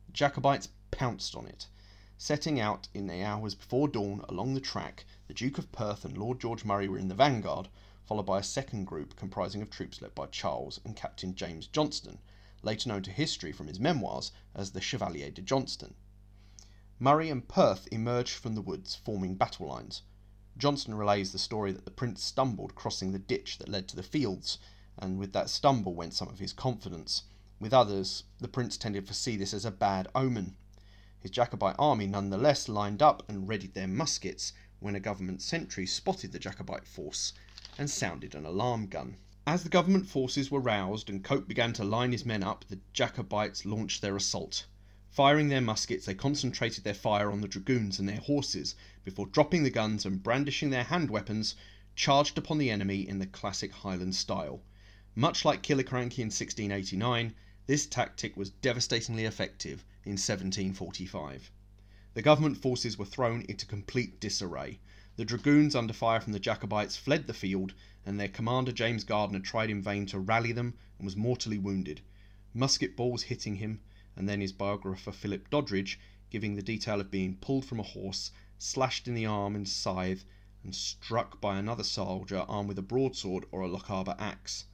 The 0.06 0.12
Jacobites 0.12 0.68
pounced 0.92 1.34
on 1.34 1.46
it 1.46 1.66
Setting 2.18 2.60
out 2.60 2.88
in 2.92 3.06
the 3.06 3.22
hours 3.22 3.54
before 3.54 3.88
dawn 3.88 4.24
along 4.28 4.54
the 4.54 4.60
track, 4.60 5.04
the 5.28 5.34
Duke 5.34 5.58
of 5.58 5.72
Perth 5.72 6.04
and 6.04 6.16
Lord 6.16 6.38
George 6.38 6.64
Murray 6.64 6.88
were 6.88 6.98
in 6.98 7.08
the 7.08 7.14
vanguard, 7.14 7.68
followed 8.04 8.26
by 8.26 8.38
a 8.38 8.42
second 8.42 8.84
group 8.84 9.16
comprising 9.16 9.62
of 9.62 9.70
troops 9.70 10.02
led 10.02 10.14
by 10.14 10.26
Charles 10.26 10.78
and 10.84 10.94
Captain 10.94 11.34
James 11.34 11.66
Johnston, 11.66 12.18
later 12.62 12.88
known 12.88 13.02
to 13.02 13.10
history 13.10 13.50
from 13.50 13.66
his 13.66 13.80
memoirs 13.80 14.30
as 14.54 14.72
the 14.72 14.80
Chevalier 14.80 15.30
de 15.30 15.40
Johnston. 15.40 15.94
Murray 16.98 17.30
and 17.30 17.48
Perth 17.48 17.88
emerged 17.90 18.34
from 18.34 18.54
the 18.54 18.62
woods, 18.62 18.94
forming 18.94 19.34
battle 19.34 19.66
lines. 19.66 20.02
Johnston 20.58 20.94
relays 20.94 21.32
the 21.32 21.38
story 21.38 21.72
that 21.72 21.84
the 21.84 21.90
prince 21.90 22.22
stumbled 22.22 22.74
crossing 22.74 23.12
the 23.12 23.18
ditch 23.18 23.58
that 23.58 23.68
led 23.68 23.88
to 23.88 23.96
the 23.96 24.02
fields, 24.02 24.58
and 24.98 25.18
with 25.18 25.32
that 25.32 25.48
stumble 25.48 25.94
went 25.94 26.14
some 26.14 26.28
of 26.28 26.38
his 26.38 26.52
confidence. 26.52 27.22
With 27.58 27.72
others, 27.72 28.24
the 28.38 28.48
prince 28.48 28.76
tended 28.76 29.06
to 29.06 29.14
see 29.14 29.36
this 29.36 29.54
as 29.54 29.64
a 29.64 29.70
bad 29.70 30.08
omen. 30.14 30.56
His 31.22 31.30
Jacobite 31.30 31.76
army 31.78 32.08
nonetheless 32.08 32.68
lined 32.68 33.00
up 33.00 33.22
and 33.28 33.48
readied 33.48 33.74
their 33.74 33.86
muskets 33.86 34.52
when 34.80 34.96
a 34.96 34.98
government 34.98 35.40
sentry 35.40 35.86
spotted 35.86 36.32
the 36.32 36.40
Jacobite 36.40 36.84
force 36.84 37.32
and 37.78 37.88
sounded 37.88 38.34
an 38.34 38.44
alarm 38.44 38.88
gun. 38.88 39.18
As 39.46 39.62
the 39.62 39.68
government 39.68 40.08
forces 40.08 40.50
were 40.50 40.58
roused 40.58 41.08
and 41.08 41.22
Cope 41.22 41.46
began 41.46 41.72
to 41.74 41.84
line 41.84 42.10
his 42.10 42.26
men 42.26 42.42
up, 42.42 42.64
the 42.66 42.80
Jacobites 42.92 43.64
launched 43.64 44.02
their 44.02 44.16
assault. 44.16 44.66
Firing 45.10 45.46
their 45.46 45.60
muskets, 45.60 46.06
they 46.06 46.14
concentrated 46.16 46.82
their 46.82 46.92
fire 46.92 47.30
on 47.30 47.40
the 47.40 47.46
dragoons 47.46 48.00
and 48.00 48.08
their 48.08 48.18
horses 48.18 48.74
before 49.04 49.26
dropping 49.26 49.62
the 49.62 49.70
guns 49.70 50.04
and 50.04 50.24
brandishing 50.24 50.70
their 50.70 50.82
hand 50.82 51.08
weapons, 51.08 51.54
charged 51.94 52.36
upon 52.36 52.58
the 52.58 52.68
enemy 52.68 53.08
in 53.08 53.20
the 53.20 53.28
classic 53.28 53.70
Highland 53.70 54.16
style. 54.16 54.64
Much 55.14 55.44
like 55.44 55.62
Killiecrankie 55.62 56.18
in 56.18 56.32
1689, 56.32 57.32
this 57.68 57.86
tactic 57.86 58.36
was 58.36 58.50
devastatingly 58.50 59.24
effective 59.24 59.84
in 60.04 60.12
1745. 60.12 61.50
The 62.14 62.22
government 62.22 62.56
forces 62.58 62.98
were 62.98 63.04
thrown 63.04 63.42
into 63.48 63.64
complete 63.64 64.20
disarray. 64.20 64.80
The 65.16 65.24
dragoons, 65.24 65.74
under 65.74 65.92
fire 65.92 66.20
from 66.20 66.32
the 66.32 66.40
Jacobites, 66.40 66.96
fled 66.96 67.26
the 67.26 67.34
field, 67.34 67.74
and 68.04 68.18
their 68.18 68.28
commander 68.28 68.72
James 68.72 69.04
Gardiner 69.04 69.40
tried 69.40 69.70
in 69.70 69.80
vain 69.80 70.06
to 70.06 70.18
rally 70.18 70.52
them 70.52 70.74
and 70.98 71.04
was 71.04 71.16
mortally 71.16 71.58
wounded, 71.58 72.00
musket 72.52 72.96
balls 72.96 73.22
hitting 73.22 73.56
him, 73.56 73.80
and 74.16 74.28
then 74.28 74.40
his 74.40 74.52
biographer 74.52 75.12
Philip 75.12 75.48
Doddridge 75.50 75.98
giving 76.30 76.54
the 76.54 76.62
detail 76.62 77.00
of 77.00 77.10
being 77.10 77.36
pulled 77.36 77.64
from 77.64 77.78
a 77.78 77.84
horse, 77.84 78.30
slashed 78.58 79.06
in 79.06 79.14
the 79.14 79.26
arm 79.26 79.54
and 79.54 79.68
scythe, 79.68 80.24
and 80.64 80.74
struck 80.74 81.40
by 81.40 81.58
another 81.58 81.84
soldier 81.84 82.44
armed 82.48 82.68
with 82.68 82.78
a 82.78 82.82
broadsword 82.82 83.44
or 83.52 83.62
a 83.62 83.68
Lochaber 83.68 84.16
axe. 84.18 84.64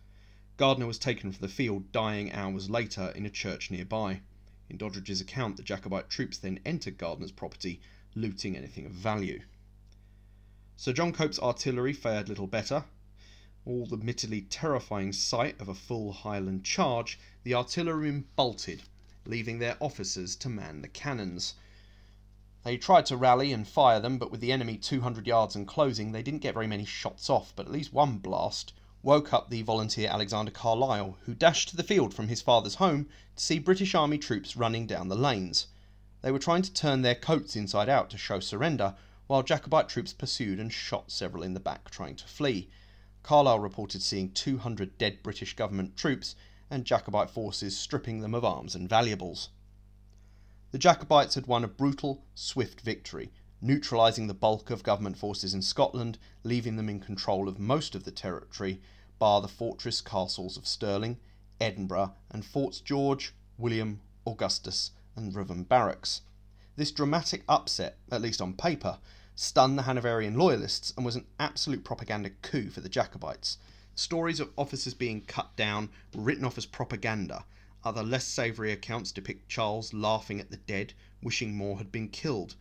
Gardiner 0.57 0.87
was 0.87 0.99
taken 0.99 1.33
from 1.33 1.41
the 1.41 1.53
field, 1.53 1.93
dying 1.93 2.33
hours 2.33 2.71
later 2.71 3.13
in 3.15 3.27
a 3.27 3.31
church 3.31 3.71
nearby. 3.71 4.23
In 4.71 4.77
Doddridge's 4.77 5.23
account, 5.23 5.57
the 5.57 5.63
Jacobite 5.63 6.11
troops 6.11 6.37
then 6.37 6.61
entered 6.63 6.99
Gardiner's 6.99 7.33
property 7.33 7.81
looting 8.15 8.55
anything 8.55 8.85
of 8.85 8.93
value. 8.93 9.41
Sir 10.77 10.93
John 10.93 11.11
Cope's 11.11 11.39
artillery 11.39 11.95
fared 11.95 12.29
little 12.29 12.47
better. 12.47 12.85
All 13.65 13.87
the 13.87 13.97
admittedly 13.97 14.43
terrifying 14.43 15.15
sight 15.15 15.59
of 15.59 15.69
a 15.69 15.75
full 15.75 16.13
Highland 16.13 16.67
charge, 16.67 17.19
the 17.45 17.55
artillerymen 17.55 18.27
bolted, 18.37 18.83
leaving 19.25 19.59
their 19.59 19.83
officers 19.83 20.37
to 20.37 20.51
man 20.51 20.83
the 20.83 20.89
cannons. 20.89 21.55
They 22.63 22.77
tried 22.77 23.07
to 23.07 23.17
rally 23.17 23.55
and 23.55 23.67
fire 23.67 24.01
them, 24.01 24.19
but 24.19 24.31
with 24.31 24.43
the 24.43 24.53
enemy 24.53 24.77
200 24.77 25.27
yards 25.27 25.57
and 25.57 25.67
closing, 25.67 26.13
they 26.13 26.23
didn't 26.23 26.43
get 26.43 26.53
very 26.53 26.67
many 26.67 26.85
shots 26.85 27.31
off, 27.31 27.55
but 27.57 27.65
at 27.65 27.73
least 27.73 27.95
one 27.95 28.19
blast 28.19 28.75
woke 29.03 29.33
up 29.33 29.49
the 29.49 29.63
volunteer 29.63 30.09
Alexander 30.09 30.51
Carlyle, 30.51 31.19
who 31.25 31.35
dashed 31.35 31.69
to 31.69 31.77
the 31.77 31.83
field 31.83 32.13
from 32.13 32.29
his 32.29 32.43
father's 32.43 32.77
home 32.77 33.09
to 33.37 33.45
see 33.45 33.59
British 33.59 33.95
Army 33.95 34.19
troops 34.19 34.57
running 34.57 34.87
down 34.87 35.09
the 35.09 35.17
lanes. 35.17 35.69
They 36.21 36.33
were 36.33 36.39
trying 36.39 36.63
to 36.63 36.73
turn 36.73 37.03
their 37.03 37.15
coats 37.15 37.55
inside 37.55 37.89
out 37.89 38.11
to 38.11 38.19
show 38.19 38.41
surrender, 38.41 38.97
while 39.29 39.43
Jacobite 39.43 39.89
troops 39.89 40.13
pursued 40.13 40.59
and 40.59 40.73
shot 40.73 41.13
several 41.13 41.43
in 41.43 41.55
the 41.55 41.61
back 41.61 41.91
trying 41.91 42.17
to 42.17 42.27
flee. 42.27 42.69
Carlyle 43.23 43.61
reported 43.61 44.03
seeing 44.03 44.33
200 44.33 44.99
dead 44.99 45.23
British 45.23 45.55
government 45.55 45.97
troops 45.97 46.35
and 46.71 46.85
Jacobite 46.85 47.31
forces 47.31 47.79
stripping 47.79 48.21
them 48.21 48.35
of 48.35 48.45
arms 48.45 48.75
and 48.75 48.89
valuables. 48.89 49.51
The 50.71 50.79
Jacobites 50.79 51.35
had 51.35 51.47
won 51.47 51.65
a 51.65 51.69
brutal, 51.69 52.25
swift 52.35 52.81
victory, 52.81 53.33
neutralising 53.61 54.27
the 54.27 54.35
bulk 54.35 54.71
of 54.71 54.83
government 54.83 55.17
forces 55.17 55.53
in 55.53 55.63
Scotland, 55.63 56.19
leaving 56.45 56.77
them 56.77 56.89
in 56.89 57.01
control 57.01 57.49
of 57.49 57.59
most 57.59 57.95
of 57.95 58.05
the 58.05 58.11
territory, 58.11 58.81
bar 59.19 59.41
the 59.41 59.49
fortress 59.49 60.01
castles 60.01 60.57
of 60.57 60.67
Stirling, 60.67 61.19
Edinburgh, 61.61 62.15
and 62.31 62.45
Forts 62.45 62.81
George, 62.81 63.35
William, 63.57 64.01
Augustus, 64.27 64.93
and 65.17 65.35
Ruthven 65.35 65.65
Barracks. 65.65 66.23
This 66.77 66.93
dramatic 66.93 67.43
upset, 67.49 67.99
at 68.13 68.23
least 68.23 68.41
on 68.41 68.55
paper, 68.55 68.99
stunned 69.35 69.77
the 69.77 69.83
Hanoverian 69.83 70.37
loyalists 70.37 70.93
and 70.97 71.05
was 71.05 71.17
an 71.17 71.27
absolute 71.41 71.85
propaganda 71.85 72.31
coup 72.43 72.71
for 72.71 72.81
the 72.81 72.89
Jacobites. 72.89 73.59
Stories 73.97 74.39
of 74.39 74.51
officers 74.57 74.95
being 74.95 75.23
cut 75.23 75.57
down 75.57 75.91
were 76.15 76.23
written 76.23 76.45
off 76.45 76.59
as 76.59 76.67
propaganda, 76.67 77.45
other 77.83 78.03
less 78.03 78.25
savoury 78.25 78.71
accounts 78.71 79.11
depict 79.11 79.49
Charles 79.49 79.93
laughing 79.93 80.39
at 80.39 80.51
the 80.51 80.57
dead, 80.57 80.93
wishing 81.23 81.57
more 81.57 81.79
had 81.79 81.91
been 81.91 82.09
killed. 82.09 82.55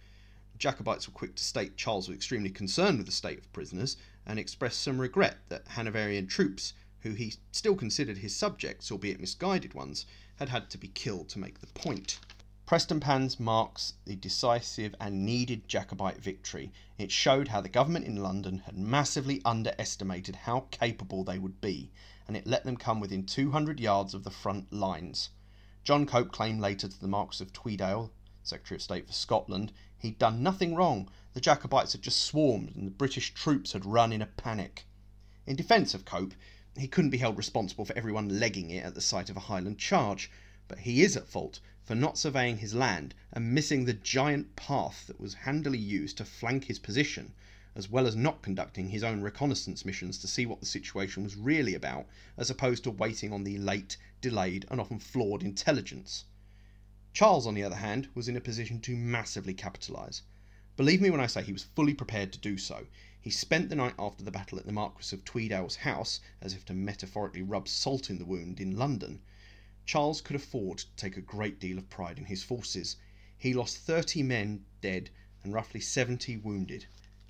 Jacobites 0.57 1.07
were 1.07 1.13
quick 1.13 1.35
to 1.35 1.43
state 1.43 1.77
Charles 1.77 2.07
was 2.07 2.15
extremely 2.15 2.49
concerned 2.49 2.97
with 2.97 3.05
the 3.05 3.11
state 3.11 3.37
of 3.37 3.53
prisoners 3.53 3.95
and 4.25 4.39
expressed 4.39 4.81
some 4.81 4.99
regret 4.99 5.37
that 5.49 5.67
Hanoverian 5.67 6.27
troops, 6.27 6.73
who 7.01 7.13
he 7.13 7.35
still 7.51 7.75
considered 7.75 8.17
his 8.17 8.35
subjects, 8.35 8.91
albeit 8.91 9.19
misguided 9.19 9.73
ones, 9.73 10.05
had 10.37 10.49
had 10.49 10.69
to 10.71 10.77
be 10.77 10.87
killed 10.87 11.29
to 11.29 11.39
make 11.39 11.59
the 11.59 11.67
point. 11.67 12.19
Prestonpans 12.65 13.39
marks 13.39 13.93
the 14.03 14.15
decisive 14.15 14.93
and 14.99 15.25
needed 15.25 15.69
Jacobite 15.69 16.21
victory. 16.21 16.73
It 16.97 17.11
showed 17.11 17.47
how 17.47 17.61
the 17.61 17.69
government 17.69 18.05
in 18.05 18.17
London 18.17 18.59
had 18.65 18.77
massively 18.77 19.41
underestimated 19.45 20.35
how 20.35 20.67
capable 20.71 21.23
they 21.23 21.39
would 21.39 21.61
be, 21.61 21.91
and 22.27 22.35
it 22.35 22.45
let 22.45 22.65
them 22.65 22.75
come 22.75 22.99
within 22.99 23.25
200 23.25 23.79
yards 23.79 24.13
of 24.13 24.23
the 24.23 24.31
front 24.31 24.73
lines. 24.73 25.29
John 25.85 26.05
Cope 26.05 26.33
claimed 26.33 26.59
later 26.59 26.89
to 26.89 26.99
the 26.99 27.07
Marquis 27.07 27.43
of 27.43 27.53
Tweeddale, 27.53 28.11
Secretary 28.43 28.75
of 28.75 28.81
State 28.81 29.07
for 29.07 29.13
Scotland, 29.13 29.71
he'd 29.99 30.19
done 30.19 30.43
nothing 30.43 30.75
wrong, 30.75 31.09
the 31.33 31.41
Jacobites 31.41 31.93
had 31.93 32.03
just 32.03 32.21
swarmed 32.21 32.75
and 32.75 32.85
the 32.85 32.91
British 32.91 33.33
troops 33.33 33.71
had 33.71 33.83
run 33.83 34.13
in 34.13 34.21
a 34.21 34.27
panic. 34.27 34.85
In 35.47 35.55
defence 35.55 35.95
of 35.95 36.05
Cope, 36.05 36.35
he 36.77 36.87
couldn't 36.87 37.09
be 37.09 37.17
held 37.17 37.35
responsible 37.35 37.83
for 37.83 37.97
everyone 37.97 38.39
legging 38.39 38.69
it 38.69 38.85
at 38.85 38.93
the 38.93 39.01
sight 39.01 39.31
of 39.31 39.37
a 39.37 39.49
Highland 39.49 39.79
charge, 39.79 40.29
but 40.67 40.81
he 40.81 41.01
is 41.01 41.17
at 41.17 41.27
fault 41.27 41.59
for 41.83 41.95
not 41.95 42.15
surveying 42.15 42.59
his 42.59 42.75
land 42.75 43.15
and 43.33 43.55
missing 43.55 43.85
the 43.85 43.93
giant 43.95 44.55
path 44.55 45.07
that 45.07 45.19
was 45.19 45.33
handily 45.33 45.79
used 45.79 46.17
to 46.17 46.25
flank 46.25 46.65
his 46.65 46.77
position, 46.77 47.33
as 47.73 47.89
well 47.89 48.05
as 48.05 48.15
not 48.15 48.43
conducting 48.43 48.89
his 48.89 49.03
own 49.03 49.21
reconnaissance 49.21 49.83
missions 49.83 50.19
to 50.19 50.27
see 50.27 50.45
what 50.45 50.59
the 50.59 50.67
situation 50.67 51.23
was 51.23 51.35
really 51.35 51.73
about, 51.73 52.05
as 52.37 52.51
opposed 52.51 52.83
to 52.83 52.91
waiting 52.91 53.33
on 53.33 53.43
the 53.43 53.57
late, 53.57 53.97
delayed, 54.21 54.63
and 54.69 54.79
often 54.79 54.99
flawed 54.99 55.41
intelligence. 55.41 56.25
Charles, 57.17 57.47
on 57.47 57.55
the 57.55 57.63
other 57.63 57.77
hand, 57.77 58.09
was 58.13 58.29
in 58.29 58.35
a 58.35 58.39
position 58.39 58.79
to 58.81 58.95
massively 58.95 59.55
capitalise. 59.55 60.21
Believe 60.75 61.01
me 61.01 61.09
when 61.09 61.19
I 61.19 61.25
say 61.25 61.41
he 61.41 61.51
was 61.51 61.63
fully 61.63 61.95
prepared 61.95 62.31
to 62.33 62.37
do 62.37 62.59
so. 62.59 62.85
He 63.19 63.31
spent 63.31 63.69
the 63.69 63.75
night 63.75 63.95
after 63.97 64.23
the 64.23 64.29
battle 64.29 64.59
at 64.59 64.67
the 64.67 64.71
Marquis 64.71 65.15
of 65.15 65.25
Tweeddale's 65.25 65.77
house, 65.77 66.19
as 66.41 66.53
if 66.53 66.63
to 66.65 66.75
metaphorically 66.75 67.41
rub 67.41 67.67
salt 67.67 68.11
in 68.11 68.19
the 68.19 68.25
wound, 68.25 68.59
in 68.59 68.77
London, 68.77 69.23
Charles 69.83 70.21
could 70.21 70.35
afford 70.35 70.77
to 70.77 70.95
take 70.95 71.17
a 71.17 71.21
great 71.21 71.59
deal 71.59 71.79
of 71.79 71.89
pride 71.89 72.19
in 72.19 72.25
his 72.25 72.43
forces. 72.43 72.97
He 73.35 73.51
lost 73.51 73.79
30 73.79 74.21
men 74.21 74.65
dead 74.81 75.09
and 75.41 75.51
roughly 75.55 75.81
70 75.81 76.37
wounded, 76.37 76.85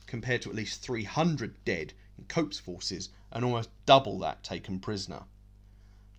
compared 0.05 0.41
to 0.41 0.49
at 0.49 0.55
least 0.57 0.81
300 0.81 1.63
dead 1.63 1.93
in 2.17 2.25
Cope's 2.25 2.59
forces 2.59 3.07
and 3.31 3.45
almost 3.45 3.69
double 3.85 4.19
that 4.19 4.43
taken 4.43 4.81
prisoner. 4.81 5.23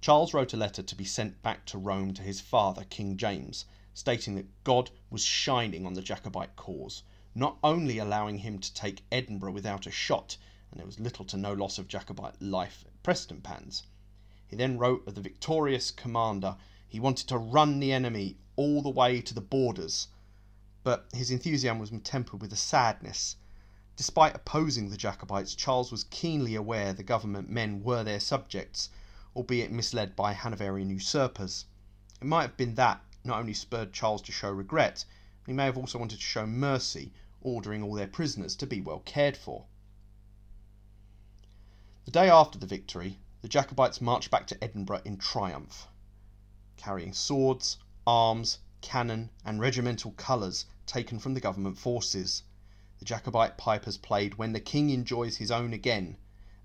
Charles 0.01 0.33
wrote 0.33 0.55
a 0.55 0.57
letter 0.57 0.81
to 0.81 0.95
be 0.95 1.05
sent 1.05 1.43
back 1.43 1.67
to 1.67 1.77
Rome 1.77 2.15
to 2.15 2.23
his 2.23 2.41
father, 2.41 2.85
King 2.85 3.17
James, 3.17 3.65
stating 3.93 4.37
that 4.37 4.63
God 4.63 4.93
was 5.11 5.25
shining 5.25 5.85
on 5.85 5.95
the 5.95 6.03
Jacobite 6.03 6.55
cause, 6.55 7.03
not 7.35 7.59
only 7.65 7.99
allowing 7.99 8.39
him 8.39 8.61
to 8.61 8.73
take 8.73 9.03
Edinburgh 9.11 9.51
without 9.51 9.89
a 9.89 9.91
shot, 9.91 10.37
and 10.71 10.79
there 10.79 10.87
was 10.87 11.01
little 11.01 11.25
to 11.25 11.37
no 11.37 11.53
loss 11.53 11.79
of 11.79 11.89
Jacobite 11.89 12.41
life 12.41 12.85
at 12.87 13.03
Prestonpans, 13.03 13.83
he 14.47 14.55
then 14.55 14.79
wrote 14.79 15.05
of 15.09 15.17
the 15.17 15.21
victorious 15.21 15.91
commander 15.91 16.57
he 16.89 17.01
wanted 17.01 17.27
to 17.27 17.37
run 17.37 17.81
the 17.81 17.93
enemy 17.93 18.39
all 18.55 18.81
the 18.83 18.89
way 18.89 19.21
to 19.21 19.35
the 19.35 19.41
borders, 19.41 20.07
but 20.85 21.09
his 21.13 21.33
enthusiasm 21.33 21.81
was 21.81 21.91
tempered 22.05 22.41
with 22.41 22.53
a 22.53 22.57
sadness. 22.57 23.35
Despite 23.97 24.37
opposing 24.37 24.91
the 24.91 24.97
Jacobites, 24.97 25.57
Charles 25.57 25.91
was 25.91 26.05
keenly 26.05 26.55
aware 26.55 26.93
the 26.93 27.03
government 27.03 27.51
men 27.51 27.83
were 27.83 28.05
their 28.05 28.21
subjects, 28.21 28.91
albeit 29.39 29.71
misled 29.71 30.17
by 30.17 30.33
Hanoverian 30.35 30.91
usurpers. 30.91 31.67
It 32.21 32.27
might 32.27 32.43
have 32.43 32.57
been 32.57 32.75
that 32.75 33.05
not 33.23 33.39
only 33.39 33.55
spurred 33.55 33.93
Charles 33.93 34.21
to 34.23 34.33
show 34.33 34.51
regret, 34.51 35.05
he 35.47 35.53
may 35.53 35.67
have 35.67 35.79
also 35.79 35.97
wanted 35.97 36.17
to 36.17 36.25
show 36.25 36.45
mercy, 36.45 37.13
ordering 37.41 37.81
all 37.81 37.95
their 37.95 38.09
prisoners 38.09 38.57
to 38.57 38.67
be 38.67 38.81
well 38.81 38.99
cared 38.99 39.37
for. 39.37 39.67
The 42.05 42.11
day 42.11 42.29
after 42.29 42.59
the 42.59 42.67
victory, 42.67 43.21
the 43.41 43.49
Jacobites 43.49 44.01
marched 44.01 44.29
back 44.29 44.49
to 44.49 44.65
Edinburgh 44.65 45.03
in 45.05 45.19
triumph, 45.19 45.87
carrying 46.77 47.13
swords, 47.13 47.77
arms, 48.09 48.59
cannon, 48.81 49.31
and 49.45 49.61
regimental 49.61 50.11
colours 50.11 50.67
taken 50.85 51.21
from 51.21 51.35
the 51.35 51.41
government 51.41 51.79
forces. 51.79 52.43
The 52.99 53.05
Jacobite 53.05 53.57
pipers 53.57 53.99
played 53.99 54.35
When 54.35 54.53
the 54.53 54.59
King 54.59 54.91
Enjoys 54.91 55.37
His 55.37 55.53
Own 55.53 55.73
Again, 55.73 56.17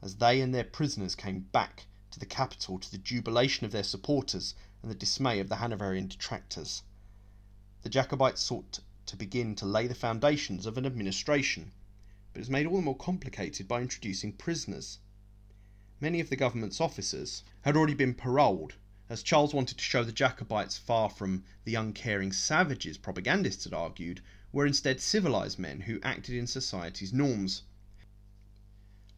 as 0.01 0.15
they 0.15 0.41
and 0.41 0.55
their 0.55 0.63
prisoners 0.63 1.13
came 1.13 1.41
back 1.51 1.85
to 2.13 2.19
the 2.19 2.25
capital 2.25 2.77
to 2.79 2.91
the 2.91 2.97
jubilation 2.97 3.65
of 3.65 3.71
their 3.71 3.83
supporters 3.83 4.53
and 4.81 4.89
the 4.91 4.95
dismay 4.95 5.39
of 5.39 5.49
the 5.49 5.57
Hanoverian 5.57 6.07
detractors. 6.07 6.83
The 7.81 7.89
Jacobites 7.89 8.41
sought 8.41 8.79
to 9.07 9.15
begin 9.15 9.55
to 9.55 9.65
lay 9.65 9.87
the 9.87 9.95
foundations 9.95 10.65
of 10.65 10.77
an 10.77 10.85
administration, 10.85 11.71
but 12.31 12.37
it 12.37 12.41
was 12.41 12.49
made 12.49 12.67
all 12.67 12.75
the 12.75 12.81
more 12.81 12.95
complicated 12.97 13.67
by 13.67 13.81
introducing 13.81 14.33
prisoners 14.33 14.99
many 16.03 16.19
of 16.19 16.29
the 16.29 16.35
government's 16.35 16.81
officers 16.81 17.43
had 17.61 17.77
already 17.77 17.93
been 17.93 18.13
paroled, 18.13 18.73
as 19.07 19.23
Charles 19.23 19.53
wanted 19.53 19.77
to 19.77 19.83
show 19.85 20.03
the 20.03 20.11
Jacobites 20.11 20.77
far 20.77 21.09
from 21.09 21.45
the 21.63 21.75
uncaring 21.75 22.33
savages 22.33 22.97
propagandists 22.97 23.63
had 23.63 23.73
argued, 23.73 24.21
were 24.51 24.65
instead 24.67 24.99
civilised 24.99 25.57
men 25.57 25.79
who 25.79 26.01
acted 26.03 26.35
in 26.35 26.45
society's 26.45 27.13
norms. 27.13 27.61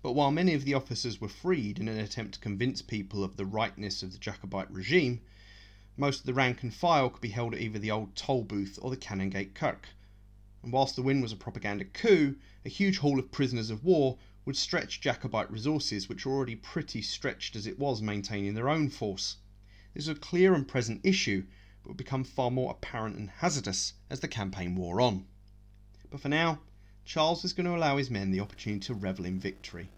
But 0.05 0.13
while 0.13 0.29
many 0.29 0.53
of 0.53 0.65
the 0.65 0.75
officers 0.75 1.19
were 1.19 1.27
freed 1.27 1.79
in 1.79 1.87
an 1.87 1.97
attempt 1.97 2.35
to 2.35 2.39
convince 2.39 2.83
people 2.83 3.23
of 3.23 3.37
the 3.37 3.43
rightness 3.47 4.03
of 4.03 4.11
the 4.11 4.19
Jacobite 4.19 4.69
regime, 4.69 5.21
most 5.97 6.19
of 6.19 6.25
the 6.27 6.33
rank 6.35 6.61
and 6.61 6.71
file 6.71 7.09
could 7.09 7.23
be 7.23 7.29
held 7.29 7.55
at 7.55 7.59
either 7.59 7.79
the 7.79 7.89
old 7.89 8.15
toll 8.15 8.43
booth 8.43 8.77
or 8.83 8.91
the 8.91 8.97
Canongate 8.97 9.55
Kirk. 9.55 9.89
And 10.61 10.71
whilst 10.71 10.95
the 10.95 11.01
win 11.01 11.21
was 11.21 11.31
a 11.31 11.35
propaganda 11.35 11.85
coup, 11.85 12.35
a 12.63 12.69
huge 12.69 12.99
haul 12.99 13.17
of 13.17 13.31
prisoners 13.31 13.71
of 13.71 13.83
war 13.83 14.19
would 14.45 14.55
stretch 14.55 15.01
Jacobite 15.01 15.49
resources, 15.49 16.07
which 16.07 16.23
were 16.23 16.33
already 16.33 16.55
pretty 16.55 17.01
stretched 17.01 17.55
as 17.55 17.65
it 17.65 17.79
was 17.79 17.99
maintaining 17.99 18.53
their 18.53 18.69
own 18.69 18.89
force. 18.89 19.37
This 19.95 20.05
was 20.07 20.17
a 20.17 20.19
clear 20.19 20.53
and 20.53 20.67
present 20.67 21.01
issue, 21.03 21.47
but 21.81 21.87
would 21.89 21.97
become 21.97 22.23
far 22.23 22.51
more 22.51 22.69
apparent 22.69 23.15
and 23.17 23.31
hazardous 23.31 23.93
as 24.11 24.19
the 24.19 24.27
campaign 24.27 24.75
wore 24.75 25.01
on. 25.01 25.25
But 26.11 26.19
for 26.19 26.29
now, 26.29 26.61
Charles 27.07 27.43
was 27.43 27.53
going 27.53 27.67
to 27.67 27.75
allow 27.75 27.97
his 27.97 28.09
men 28.09 28.31
the 28.31 28.39
opportunity 28.39 28.79
to 28.87 28.95
revel 28.95 29.25
in 29.25 29.39
victory. 29.39 29.89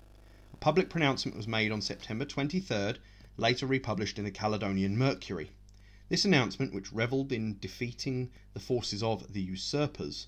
A 0.53 0.57
public 0.57 0.89
pronouncement 0.89 1.37
was 1.37 1.47
made 1.47 1.71
on 1.71 1.81
September 1.81 2.25
23rd, 2.25 2.97
later 3.37 3.65
republished 3.65 4.19
in 4.19 4.25
the 4.25 4.31
Caledonian 4.31 4.97
Mercury. 4.97 5.51
This 6.09 6.25
announcement, 6.25 6.73
which 6.73 6.91
revelled 6.91 7.31
in 7.31 7.59
defeating 7.59 8.29
the 8.53 8.59
forces 8.59 9.01
of 9.01 9.31
the 9.31 9.41
usurpers, 9.41 10.27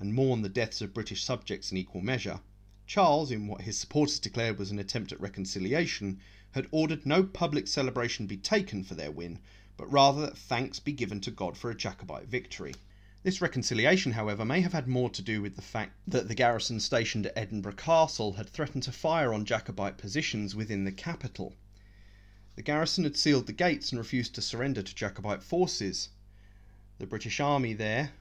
and 0.00 0.12
mourned 0.12 0.44
the 0.44 0.48
deaths 0.48 0.80
of 0.80 0.92
British 0.92 1.22
subjects 1.22 1.70
in 1.70 1.78
equal 1.78 2.00
measure, 2.00 2.40
Charles, 2.88 3.30
in 3.30 3.46
what 3.46 3.60
his 3.60 3.78
supporters 3.78 4.18
declared 4.18 4.58
was 4.58 4.72
an 4.72 4.80
attempt 4.80 5.12
at 5.12 5.20
reconciliation, 5.20 6.18
had 6.50 6.66
ordered 6.72 7.06
no 7.06 7.22
public 7.22 7.68
celebration 7.68 8.26
be 8.26 8.36
taken 8.36 8.82
for 8.82 8.96
their 8.96 9.12
win, 9.12 9.38
but 9.76 9.86
rather 9.92 10.22
that 10.22 10.36
thanks 10.36 10.80
be 10.80 10.92
given 10.92 11.20
to 11.20 11.30
God 11.30 11.56
for 11.56 11.70
a 11.70 11.76
Jacobite 11.76 12.26
victory. 12.26 12.74
This 13.22 13.42
reconciliation, 13.42 14.12
however, 14.12 14.46
may 14.46 14.62
have 14.62 14.72
had 14.72 14.88
more 14.88 15.10
to 15.10 15.20
do 15.20 15.42
with 15.42 15.54
the 15.56 15.60
fact 15.60 15.92
that 16.06 16.28
the 16.28 16.34
garrison 16.34 16.80
stationed 16.80 17.26
at 17.26 17.36
Edinburgh 17.36 17.74
Castle 17.74 18.32
had 18.32 18.48
threatened 18.48 18.84
to 18.84 18.92
fire 18.92 19.34
on 19.34 19.44
Jacobite 19.44 19.98
positions 19.98 20.56
within 20.56 20.84
the 20.84 20.90
capital. 20.92 21.54
The 22.56 22.62
garrison 22.62 23.04
had 23.04 23.18
sealed 23.18 23.46
the 23.46 23.52
gates 23.52 23.92
and 23.92 23.98
refused 23.98 24.34
to 24.36 24.40
surrender 24.40 24.82
to 24.82 24.94
Jacobite 24.94 25.42
forces. 25.42 26.08
The 26.96 27.06
British 27.06 27.40
Army 27.40 27.74
there, 27.74 28.12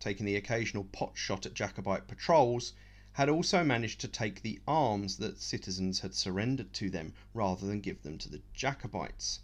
taking 0.00 0.26
the 0.26 0.34
occasional 0.34 0.82
pot 0.86 1.12
shot 1.16 1.46
at 1.46 1.54
Jacobite 1.54 2.08
patrols, 2.08 2.72
had 3.12 3.28
also 3.28 3.62
managed 3.62 4.00
to 4.00 4.08
take 4.08 4.42
the 4.42 4.58
arms 4.66 5.18
that 5.18 5.40
citizens 5.40 6.00
had 6.00 6.16
surrendered 6.16 6.72
to 6.72 6.90
them 6.90 7.14
rather 7.32 7.64
than 7.64 7.80
give 7.80 8.02
them 8.02 8.18
to 8.18 8.28
the 8.28 8.42
Jacobites. 8.52 9.38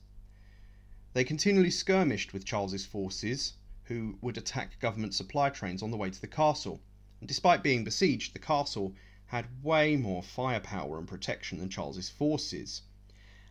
They 1.12 1.22
continually 1.22 1.70
skirmished 1.70 2.32
with 2.32 2.44
Charles's 2.44 2.84
forces, 2.84 3.52
who 3.88 4.18
would 4.21 4.37
attack 4.37 4.78
government 4.80 5.14
supply 5.14 5.49
trains 5.49 5.83
on 5.83 5.90
the 5.90 5.97
way 5.97 6.11
to 6.11 6.21
the 6.21 6.26
castle. 6.26 6.78
And 7.21 7.26
despite 7.26 7.62
being 7.62 7.85
besieged, 7.85 8.35
the 8.35 8.38
castle 8.38 8.95
had 9.26 9.62
way 9.62 9.97
more 9.97 10.23
firepower 10.23 10.99
and 10.99 11.09
protection 11.09 11.59
than 11.59 11.71
Charles's 11.71 12.11
forces. 12.11 12.83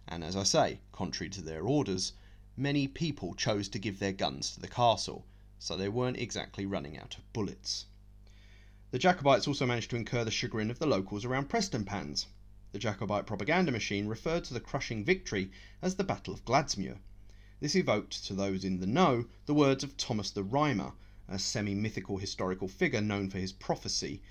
And 0.07 0.23
as 0.23 0.35
I 0.35 0.43
say, 0.43 0.79
contrary 0.91 1.31
to 1.31 1.41
their 1.41 1.63
orders, 1.63 2.13
many 2.55 2.87
people 2.87 3.33
chose 3.33 3.67
to 3.69 3.79
give 3.79 3.97
their 3.97 4.13
guns 4.13 4.51
to 4.51 4.59
the 4.59 4.67
castle, 4.67 5.25
so 5.57 5.75
they 5.75 5.89
weren't 5.89 6.17
exactly 6.17 6.67
running 6.67 6.99
out 6.99 7.17
of 7.17 7.33
bullets. 7.33 7.85
The 8.91 8.99
Jacobites 8.99 9.47
also 9.47 9.65
managed 9.65 9.89
to 9.89 9.95
incur 9.95 10.23
the 10.23 10.31
chagrin 10.31 10.69
of 10.69 10.77
the 10.77 10.87
locals 10.87 11.25
around 11.25 11.49
Prestonpans. 11.49 12.27
The 12.73 12.79
Jacobite 12.79 13.25
propaganda 13.25 13.71
machine 13.71 14.07
referred 14.07 14.43
to 14.45 14.53
the 14.53 14.59
crushing 14.59 15.03
victory 15.03 15.49
as 15.81 15.95
the 15.95 16.03
Battle 16.03 16.33
of 16.33 16.45
Gladsmuir, 16.45 16.99
this 17.59 17.75
evoked 17.75 18.23
to 18.23 18.35
those 18.35 18.63
in 18.63 18.79
the 18.79 18.85
know 18.85 19.25
the 19.47 19.53
words 19.55 19.83
of 19.83 19.97
Thomas 19.97 20.29
the 20.29 20.43
Rhymer, 20.43 20.93
a 21.27 21.39
semi 21.39 21.73
mythical 21.73 22.19
historical 22.19 22.67
figure 22.67 23.01
known 23.01 23.31
for 23.31 23.39
his 23.39 23.51
prophecy, 23.51 24.21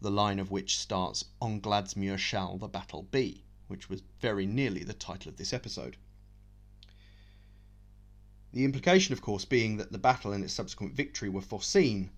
the 0.00 0.10
line 0.10 0.38
of 0.38 0.50
which 0.50 0.78
starts, 0.78 1.26
On 1.42 1.60
Gladsmuir 1.60 2.16
shall 2.16 2.56
the 2.56 2.68
battle 2.68 3.02
be, 3.02 3.44
which 3.68 3.90
was 3.90 4.00
very 4.18 4.46
nearly 4.46 4.82
the 4.82 4.94
title 4.94 5.28
of 5.28 5.36
this 5.36 5.52
episode. 5.52 5.98
The 8.54 8.64
implication, 8.64 9.12
of 9.12 9.20
course, 9.20 9.44
being 9.44 9.76
that 9.76 9.92
the 9.92 9.98
battle 9.98 10.32
and 10.32 10.42
its 10.42 10.54
subsequent 10.54 10.94
victory 10.94 11.28
were 11.28 11.42
foreseen, 11.42 12.10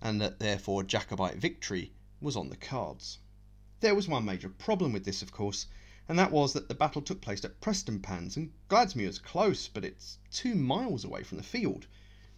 and 0.00 0.18
that 0.22 0.38
therefore 0.38 0.82
Jacobite 0.82 1.36
victory 1.36 1.92
was 2.22 2.36
on 2.36 2.48
the 2.48 2.56
cards. 2.56 3.18
There 3.80 3.94
was 3.94 4.08
one 4.08 4.24
major 4.24 4.48
problem 4.48 4.94
with 4.94 5.04
this, 5.04 5.20
of 5.20 5.30
course, 5.30 5.66
and 6.08 6.18
that 6.18 6.30
was 6.30 6.52
that 6.52 6.68
the 6.68 6.74
battle 6.74 7.02
took 7.02 7.20
place 7.20 7.44
at 7.44 7.60
Prestonpans, 7.60 8.36
and 8.36 8.52
Gladsmuir's 8.68 9.18
close, 9.18 9.66
but 9.66 9.84
it's 9.84 10.18
two 10.30 10.54
miles 10.54 11.04
away 11.04 11.24
from 11.24 11.36
the 11.36 11.42
field. 11.42 11.86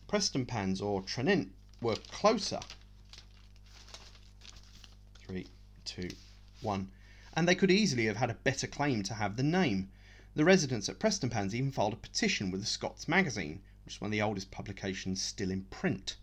Prestonpans 0.08 0.80
or 0.80 1.02
Tranent 1.02 1.52
were 1.82 1.96
closer. 1.96 2.60
Three, 5.26 5.46
two, 5.84 6.08
one. 6.62 6.90
And 7.34 7.46
they 7.46 7.54
could 7.54 7.70
easily 7.70 8.06
have 8.06 8.16
had 8.16 8.30
a 8.30 8.34
better 8.34 8.66
claim 8.66 9.02
to 9.02 9.14
have 9.14 9.36
the 9.36 9.42
name. 9.42 9.90
The 10.34 10.46
residents 10.46 10.88
at 10.88 10.98
Prestonpans 10.98 11.52
even 11.52 11.70
filed 11.70 11.92
a 11.92 11.96
petition 11.96 12.50
with 12.50 12.62
the 12.62 12.66
Scots 12.66 13.06
Magazine, 13.06 13.60
which 13.84 13.96
is 13.96 14.00
one 14.00 14.08
of 14.08 14.12
the 14.12 14.22
oldest 14.22 14.50
publications 14.50 15.20
still 15.20 15.50
in 15.50 15.64
print. 15.64 16.16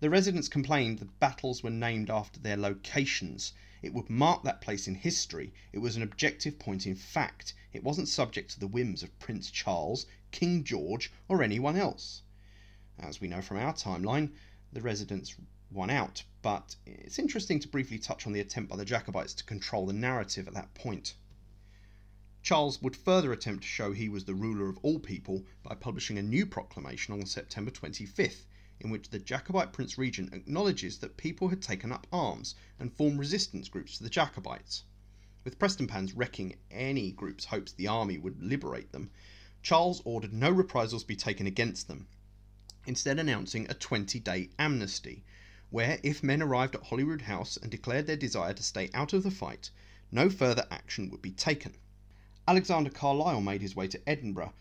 The 0.00 0.08
residents 0.08 0.48
complained 0.48 0.98
the 0.98 1.04
battles 1.04 1.62
were 1.62 1.68
named 1.68 2.08
after 2.08 2.40
their 2.40 2.56
locations, 2.56 3.52
it 3.82 3.94
would 3.94 4.10
mark 4.10 4.42
that 4.42 4.60
place 4.60 4.86
in 4.86 4.94
history. 4.94 5.52
It 5.72 5.78
was 5.78 5.96
an 5.96 6.02
objective 6.02 6.58
point 6.58 6.86
in 6.86 6.94
fact. 6.94 7.54
It 7.72 7.82
wasn't 7.82 8.08
subject 8.08 8.50
to 8.50 8.60
the 8.60 8.66
whims 8.66 9.02
of 9.02 9.18
Prince 9.18 9.50
Charles, 9.50 10.06
King 10.30 10.64
George, 10.64 11.10
or 11.28 11.42
anyone 11.42 11.76
else. 11.76 12.22
As 12.98 13.20
we 13.20 13.28
know 13.28 13.40
from 13.40 13.56
our 13.56 13.72
timeline, 13.72 14.32
the 14.72 14.82
residents 14.82 15.34
won 15.70 15.88
out, 15.88 16.24
but 16.42 16.76
it's 16.84 17.18
interesting 17.18 17.58
to 17.60 17.68
briefly 17.68 17.98
touch 17.98 18.26
on 18.26 18.32
the 18.32 18.40
attempt 18.40 18.68
by 18.70 18.76
the 18.76 18.84
Jacobites 18.84 19.32
to 19.34 19.44
control 19.44 19.86
the 19.86 19.92
narrative 19.92 20.46
at 20.46 20.54
that 20.54 20.74
point. 20.74 21.14
Charles 22.42 22.82
would 22.82 22.96
further 22.96 23.32
attempt 23.32 23.62
to 23.62 23.68
show 23.68 23.92
he 23.92 24.08
was 24.08 24.24
the 24.24 24.34
ruler 24.34 24.68
of 24.68 24.78
all 24.82 24.98
people 24.98 25.46
by 25.62 25.74
publishing 25.74 26.18
a 26.18 26.22
new 26.22 26.44
proclamation 26.44 27.14
on 27.14 27.24
September 27.26 27.70
25th, 27.70 28.44
in 28.80 28.88
which 28.88 29.10
the 29.10 29.18
Jacobite 29.18 29.74
Prince 29.74 29.98
Regent 29.98 30.32
acknowledges 30.32 30.96
that 30.98 31.18
people 31.18 31.48
had 31.48 31.60
taken 31.60 31.92
up 31.92 32.06
arms 32.10 32.54
and 32.78 32.90
formed 32.90 33.18
resistance 33.18 33.68
groups 33.68 33.98
to 33.98 34.02
the 34.02 34.08
Jacobites. 34.08 34.84
With 35.44 35.58
Prestonpans 35.58 36.14
wrecking 36.16 36.56
any 36.70 37.12
group's 37.12 37.44
hopes 37.44 37.72
the 37.72 37.86
army 37.86 38.16
would 38.16 38.42
liberate 38.42 38.90
them, 38.90 39.10
Charles 39.62 40.00
ordered 40.06 40.32
no 40.32 40.50
reprisals 40.50 41.04
be 41.04 41.14
taken 41.14 41.46
against 41.46 41.88
them, 41.88 42.08
instead 42.86 43.18
announcing 43.18 43.70
a 43.70 43.74
20 43.74 44.18
day 44.18 44.48
amnesty, 44.58 45.24
where 45.68 46.00
if 46.02 46.22
men 46.22 46.40
arrived 46.40 46.74
at 46.74 46.84
Holyrood 46.84 47.20
House 47.20 47.58
and 47.58 47.70
declared 47.70 48.06
their 48.06 48.16
desire 48.16 48.54
to 48.54 48.62
stay 48.62 48.88
out 48.94 49.12
of 49.12 49.24
the 49.24 49.30
fight, 49.30 49.70
no 50.10 50.30
further 50.30 50.66
action 50.70 51.10
would 51.10 51.20
be 51.20 51.32
taken. 51.32 51.74
Alexander 52.48 52.88
Carlyle 52.88 53.42
made 53.42 53.60
his 53.60 53.76
way 53.76 53.88
to 53.88 54.08
Edinburgh, 54.08 54.54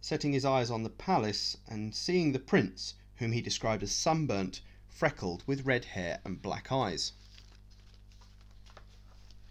setting 0.00 0.32
his 0.32 0.44
eyes 0.44 0.72
on 0.72 0.82
the 0.82 0.90
palace 0.90 1.56
and 1.68 1.94
seeing 1.94 2.32
the 2.32 2.40
prince, 2.40 2.94
whom 3.18 3.32
he 3.32 3.40
described 3.40 3.82
as 3.82 3.92
sunburnt, 3.92 4.60
freckled, 4.86 5.42
with 5.46 5.66
red 5.66 5.84
hair 5.84 6.20
and 6.24 6.40
black 6.40 6.70
eyes. 6.70 7.12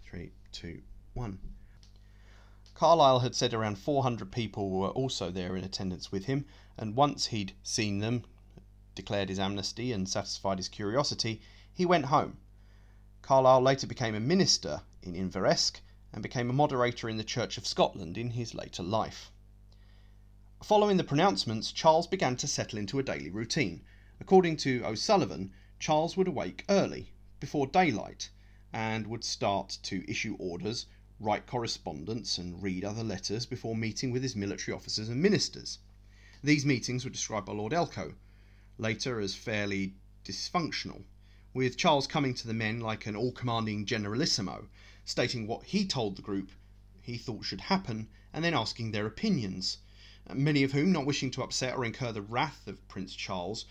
Three, 0.04 0.32
two, 0.52 0.82
one. 1.14 1.38
Carlyle 2.74 3.18
had 3.20 3.34
said 3.34 3.52
around 3.52 3.76
400 3.78 4.30
people 4.30 4.70
were 4.70 4.90
also 4.90 5.30
there 5.30 5.56
in 5.56 5.64
attendance 5.64 6.12
with 6.12 6.26
him, 6.26 6.46
and 6.76 6.96
once 6.96 7.26
he'd 7.26 7.54
seen 7.62 7.98
them, 7.98 8.24
declared 8.94 9.28
his 9.28 9.38
amnesty, 9.38 9.92
and 9.92 10.08
satisfied 10.08 10.58
his 10.58 10.68
curiosity, 10.68 11.40
he 11.72 11.84
went 11.84 12.06
home. 12.06 12.38
Carlyle 13.20 13.60
later 13.60 13.86
became 13.86 14.14
a 14.14 14.20
minister 14.20 14.82
in 15.02 15.14
Inveresk 15.14 15.80
and 16.12 16.22
became 16.22 16.48
a 16.48 16.54
moderator 16.54 17.08
in 17.08 17.16
the 17.16 17.24
Church 17.24 17.58
of 17.58 17.66
Scotland 17.66 18.16
in 18.16 18.30
his 18.30 18.54
later 18.54 18.82
life. 18.82 19.30
Following 20.64 20.96
the 20.96 21.04
pronouncements, 21.04 21.70
Charles 21.70 22.08
began 22.08 22.36
to 22.38 22.48
settle 22.48 22.80
into 22.80 22.98
a 22.98 23.02
daily 23.04 23.30
routine. 23.30 23.84
According 24.18 24.56
to 24.56 24.82
O'Sullivan, 24.84 25.52
Charles 25.78 26.16
would 26.16 26.26
awake 26.26 26.64
early, 26.68 27.12
before 27.38 27.68
daylight, 27.68 28.30
and 28.72 29.06
would 29.06 29.22
start 29.22 29.78
to 29.84 30.04
issue 30.10 30.34
orders, 30.40 30.86
write 31.20 31.46
correspondence, 31.46 32.38
and 32.38 32.60
read 32.60 32.84
other 32.84 33.04
letters 33.04 33.46
before 33.46 33.76
meeting 33.76 34.10
with 34.10 34.24
his 34.24 34.34
military 34.34 34.76
officers 34.76 35.08
and 35.08 35.22
ministers. 35.22 35.78
These 36.42 36.66
meetings 36.66 37.04
were 37.04 37.10
described 37.12 37.46
by 37.46 37.52
Lord 37.52 37.72
Elcho 37.72 38.16
later 38.78 39.20
as 39.20 39.36
fairly 39.36 39.94
dysfunctional, 40.24 41.04
with 41.54 41.76
Charles 41.76 42.08
coming 42.08 42.34
to 42.34 42.48
the 42.48 42.52
men 42.52 42.80
like 42.80 43.06
an 43.06 43.14
all 43.14 43.30
commanding 43.30 43.86
generalissimo, 43.86 44.68
stating 45.04 45.46
what 45.46 45.66
he 45.66 45.86
told 45.86 46.16
the 46.16 46.22
group 46.22 46.50
he 47.00 47.16
thought 47.16 47.44
should 47.44 47.60
happen, 47.60 48.08
and 48.32 48.44
then 48.44 48.54
asking 48.54 48.90
their 48.90 49.06
opinions 49.06 49.78
many 50.34 50.62
of 50.62 50.72
whom, 50.72 50.92
not 50.92 51.06
wishing 51.06 51.30
to 51.32 51.42
upset 51.42 51.76
or 51.76 51.84
incur 51.84 52.12
the 52.12 52.22
wrath 52.22 52.66
of 52.66 52.86
Prince 52.88 53.14
Charles, 53.14 53.64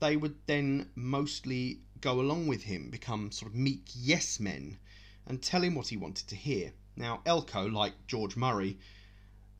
they 0.00 0.16
would 0.16 0.36
then 0.46 0.90
mostly 0.94 1.80
go 2.00 2.20
along 2.20 2.46
with 2.46 2.64
him, 2.64 2.90
become 2.90 3.32
sort 3.32 3.50
of 3.50 3.56
meek 3.56 3.88
yes 3.94 4.38
men, 4.38 4.78
and 5.26 5.42
tell 5.42 5.62
him 5.62 5.74
what 5.74 5.88
he 5.88 5.96
wanted 5.96 6.28
to 6.28 6.36
hear. 6.36 6.72
Now, 6.96 7.22
Elcho, 7.24 7.72
like 7.72 8.06
George 8.06 8.36
Murray, 8.36 8.78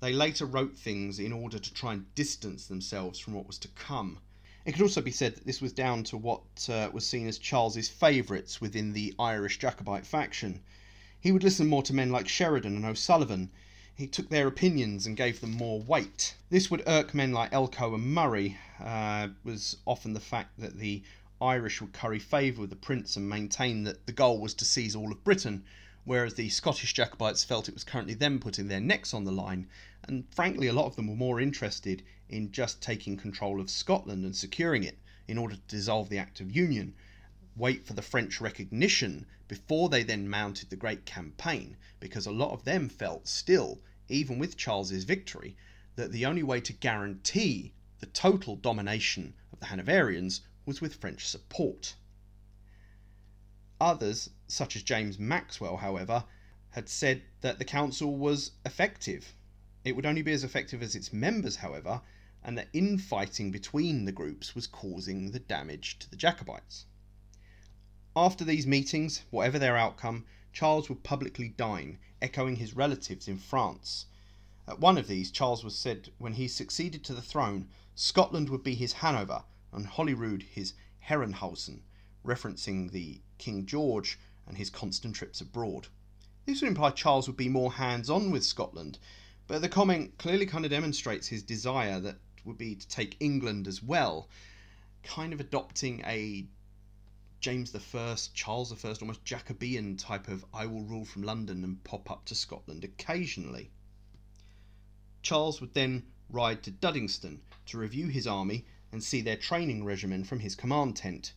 they 0.00 0.12
later 0.12 0.44
wrote 0.44 0.76
things 0.76 1.18
in 1.18 1.32
order 1.32 1.58
to 1.58 1.72
try 1.72 1.94
and 1.94 2.14
distance 2.14 2.66
themselves 2.66 3.18
from 3.18 3.32
what 3.32 3.46
was 3.46 3.58
to 3.58 3.68
come. 3.68 4.18
It 4.64 4.72
could 4.72 4.82
also 4.82 5.00
be 5.00 5.10
said 5.10 5.34
that 5.36 5.46
this 5.46 5.60
was 5.60 5.72
down 5.72 6.04
to 6.04 6.16
what 6.16 6.68
uh, 6.68 6.90
was 6.92 7.06
seen 7.06 7.26
as 7.26 7.38
Charles's 7.38 7.88
favourites 7.88 8.60
within 8.60 8.92
the 8.92 9.14
Irish 9.18 9.58
Jacobite 9.58 10.06
faction. 10.06 10.60
He 11.18 11.32
would 11.32 11.42
listen 11.42 11.66
more 11.66 11.82
to 11.84 11.94
men 11.94 12.10
like 12.10 12.28
Sheridan 12.28 12.76
and 12.76 12.84
O'Sullivan, 12.84 13.50
he 13.96 14.08
took 14.08 14.28
their 14.28 14.48
opinions 14.48 15.06
and 15.06 15.16
gave 15.16 15.40
them 15.40 15.52
more 15.52 15.80
weight. 15.80 16.34
This 16.50 16.68
would 16.68 16.82
irk 16.86 17.14
men 17.14 17.32
like 17.32 17.52
Elcho 17.52 17.94
and 17.94 18.12
Murray, 18.12 18.58
uh, 18.80 19.28
was 19.44 19.76
often 19.86 20.14
the 20.14 20.20
fact 20.20 20.58
that 20.58 20.78
the 20.78 21.02
Irish 21.40 21.80
would 21.80 21.92
curry 21.92 22.18
favour 22.18 22.62
with 22.62 22.70
the 22.70 22.76
Prince 22.76 23.14
and 23.16 23.28
maintain 23.28 23.84
that 23.84 24.06
the 24.06 24.12
goal 24.12 24.40
was 24.40 24.52
to 24.54 24.64
seize 24.64 24.96
all 24.96 25.12
of 25.12 25.22
Britain, 25.22 25.62
whereas 26.04 26.34
the 26.34 26.48
Scottish 26.48 26.92
Jacobites 26.92 27.44
felt 27.44 27.68
it 27.68 27.74
was 27.74 27.84
currently 27.84 28.14
them 28.14 28.40
putting 28.40 28.66
their 28.66 28.80
necks 28.80 29.14
on 29.14 29.24
the 29.24 29.30
line, 29.30 29.68
and 30.02 30.24
frankly, 30.34 30.66
a 30.66 30.72
lot 30.72 30.86
of 30.86 30.96
them 30.96 31.06
were 31.06 31.14
more 31.14 31.40
interested 31.40 32.02
in 32.28 32.50
just 32.50 32.82
taking 32.82 33.16
control 33.16 33.60
of 33.60 33.70
Scotland 33.70 34.24
and 34.24 34.34
securing 34.34 34.82
it 34.82 34.98
in 35.28 35.38
order 35.38 35.54
to 35.54 35.60
dissolve 35.68 36.08
the 36.08 36.18
Act 36.18 36.40
of 36.40 36.50
Union, 36.54 36.94
wait 37.56 37.86
for 37.86 37.92
the 37.92 38.02
French 38.02 38.40
recognition 38.40 39.26
before 39.46 39.88
they 39.88 40.02
then 40.02 40.28
mounted 40.28 40.70
the 40.70 40.76
great 40.76 41.04
campaign, 41.04 41.76
because 42.00 42.26
a 42.26 42.32
lot 42.32 42.50
of 42.50 42.64
them 42.64 42.88
felt 42.88 43.28
still, 43.28 43.80
even 44.08 44.38
with 44.38 44.56
Charles's 44.56 45.04
victory, 45.04 45.56
that 45.96 46.10
the 46.10 46.26
only 46.26 46.42
way 46.42 46.60
to 46.60 46.72
guarantee 46.72 47.72
the 48.00 48.06
total 48.06 48.56
domination 48.56 49.34
of 49.52 49.60
the 49.60 49.66
Hanoverians 49.66 50.40
was 50.66 50.80
with 50.80 50.96
French 50.96 51.26
support. 51.26 51.94
Others, 53.80 54.30
such 54.48 54.74
as 54.76 54.82
James 54.82 55.18
Maxwell, 55.18 55.76
however, 55.76 56.24
had 56.70 56.88
said 56.88 57.22
that 57.40 57.58
the 57.58 57.64
council 57.64 58.16
was 58.16 58.50
effective. 58.64 59.34
It 59.84 59.94
would 59.94 60.06
only 60.06 60.22
be 60.22 60.32
as 60.32 60.42
effective 60.42 60.82
as 60.82 60.96
its 60.96 61.12
members, 61.12 61.56
however, 61.56 62.02
and 62.42 62.58
that 62.58 62.68
infighting 62.72 63.50
between 63.50 64.04
the 64.04 64.12
groups 64.12 64.54
was 64.54 64.66
causing 64.66 65.30
the 65.30 65.38
damage 65.38 65.98
to 66.00 66.10
the 66.10 66.16
Jacobites. 66.16 66.86
After 68.16 68.44
these 68.44 68.64
meetings, 68.64 69.22
whatever 69.30 69.58
their 69.58 69.76
outcome, 69.76 70.24
Charles 70.52 70.88
would 70.88 71.02
publicly 71.02 71.48
dine, 71.48 71.98
echoing 72.22 72.56
his 72.56 72.76
relatives 72.76 73.26
in 73.26 73.38
France. 73.38 74.06
At 74.68 74.78
one 74.78 74.96
of 74.96 75.08
these, 75.08 75.32
Charles 75.32 75.64
was 75.64 75.76
said 75.76 76.12
when 76.18 76.34
he 76.34 76.46
succeeded 76.46 77.02
to 77.04 77.14
the 77.14 77.20
throne, 77.20 77.68
Scotland 77.96 78.50
would 78.50 78.62
be 78.62 78.76
his 78.76 78.92
Hanover 78.92 79.42
and 79.72 79.86
Holyrood 79.86 80.44
his 80.44 80.74
Herrenhausen, 81.08 81.82
referencing 82.24 82.92
the 82.92 83.20
King 83.38 83.66
George 83.66 84.16
and 84.46 84.58
his 84.58 84.70
constant 84.70 85.16
trips 85.16 85.40
abroad. 85.40 85.88
This 86.46 86.60
would 86.62 86.68
imply 86.68 86.90
Charles 86.90 87.26
would 87.26 87.36
be 87.36 87.48
more 87.48 87.72
hands 87.72 88.08
on 88.08 88.30
with 88.30 88.44
Scotland, 88.44 89.00
but 89.48 89.60
the 89.60 89.68
comment 89.68 90.18
clearly 90.18 90.46
kind 90.46 90.64
of 90.64 90.70
demonstrates 90.70 91.26
his 91.26 91.42
desire 91.42 91.98
that 91.98 92.18
would 92.44 92.58
be 92.58 92.76
to 92.76 92.86
take 92.86 93.16
England 93.18 93.66
as 93.66 93.82
well, 93.82 94.28
kind 95.02 95.32
of 95.32 95.40
adopting 95.40 96.00
a 96.06 96.46
James 97.44 97.74
I, 97.74 98.16
Charles 98.32 98.72
I, 98.72 98.88
almost 99.02 99.22
Jacobean 99.22 99.98
type 99.98 100.28
of 100.28 100.46
I 100.54 100.64
will 100.64 100.82
rule 100.82 101.04
from 101.04 101.24
London 101.24 101.62
and 101.62 101.84
pop 101.84 102.10
up 102.10 102.24
to 102.24 102.34
Scotland 102.34 102.84
occasionally. 102.84 103.70
Charles 105.20 105.60
would 105.60 105.74
then 105.74 106.06
ride 106.30 106.62
to 106.62 106.70
Duddingston 106.70 107.40
to 107.66 107.76
review 107.76 108.08
his 108.08 108.26
army 108.26 108.64
and 108.90 109.04
see 109.04 109.20
their 109.20 109.36
training 109.36 109.84
regimen 109.84 110.24
from 110.24 110.40
his 110.40 110.54
command 110.54 110.96
tent. 110.96 111.34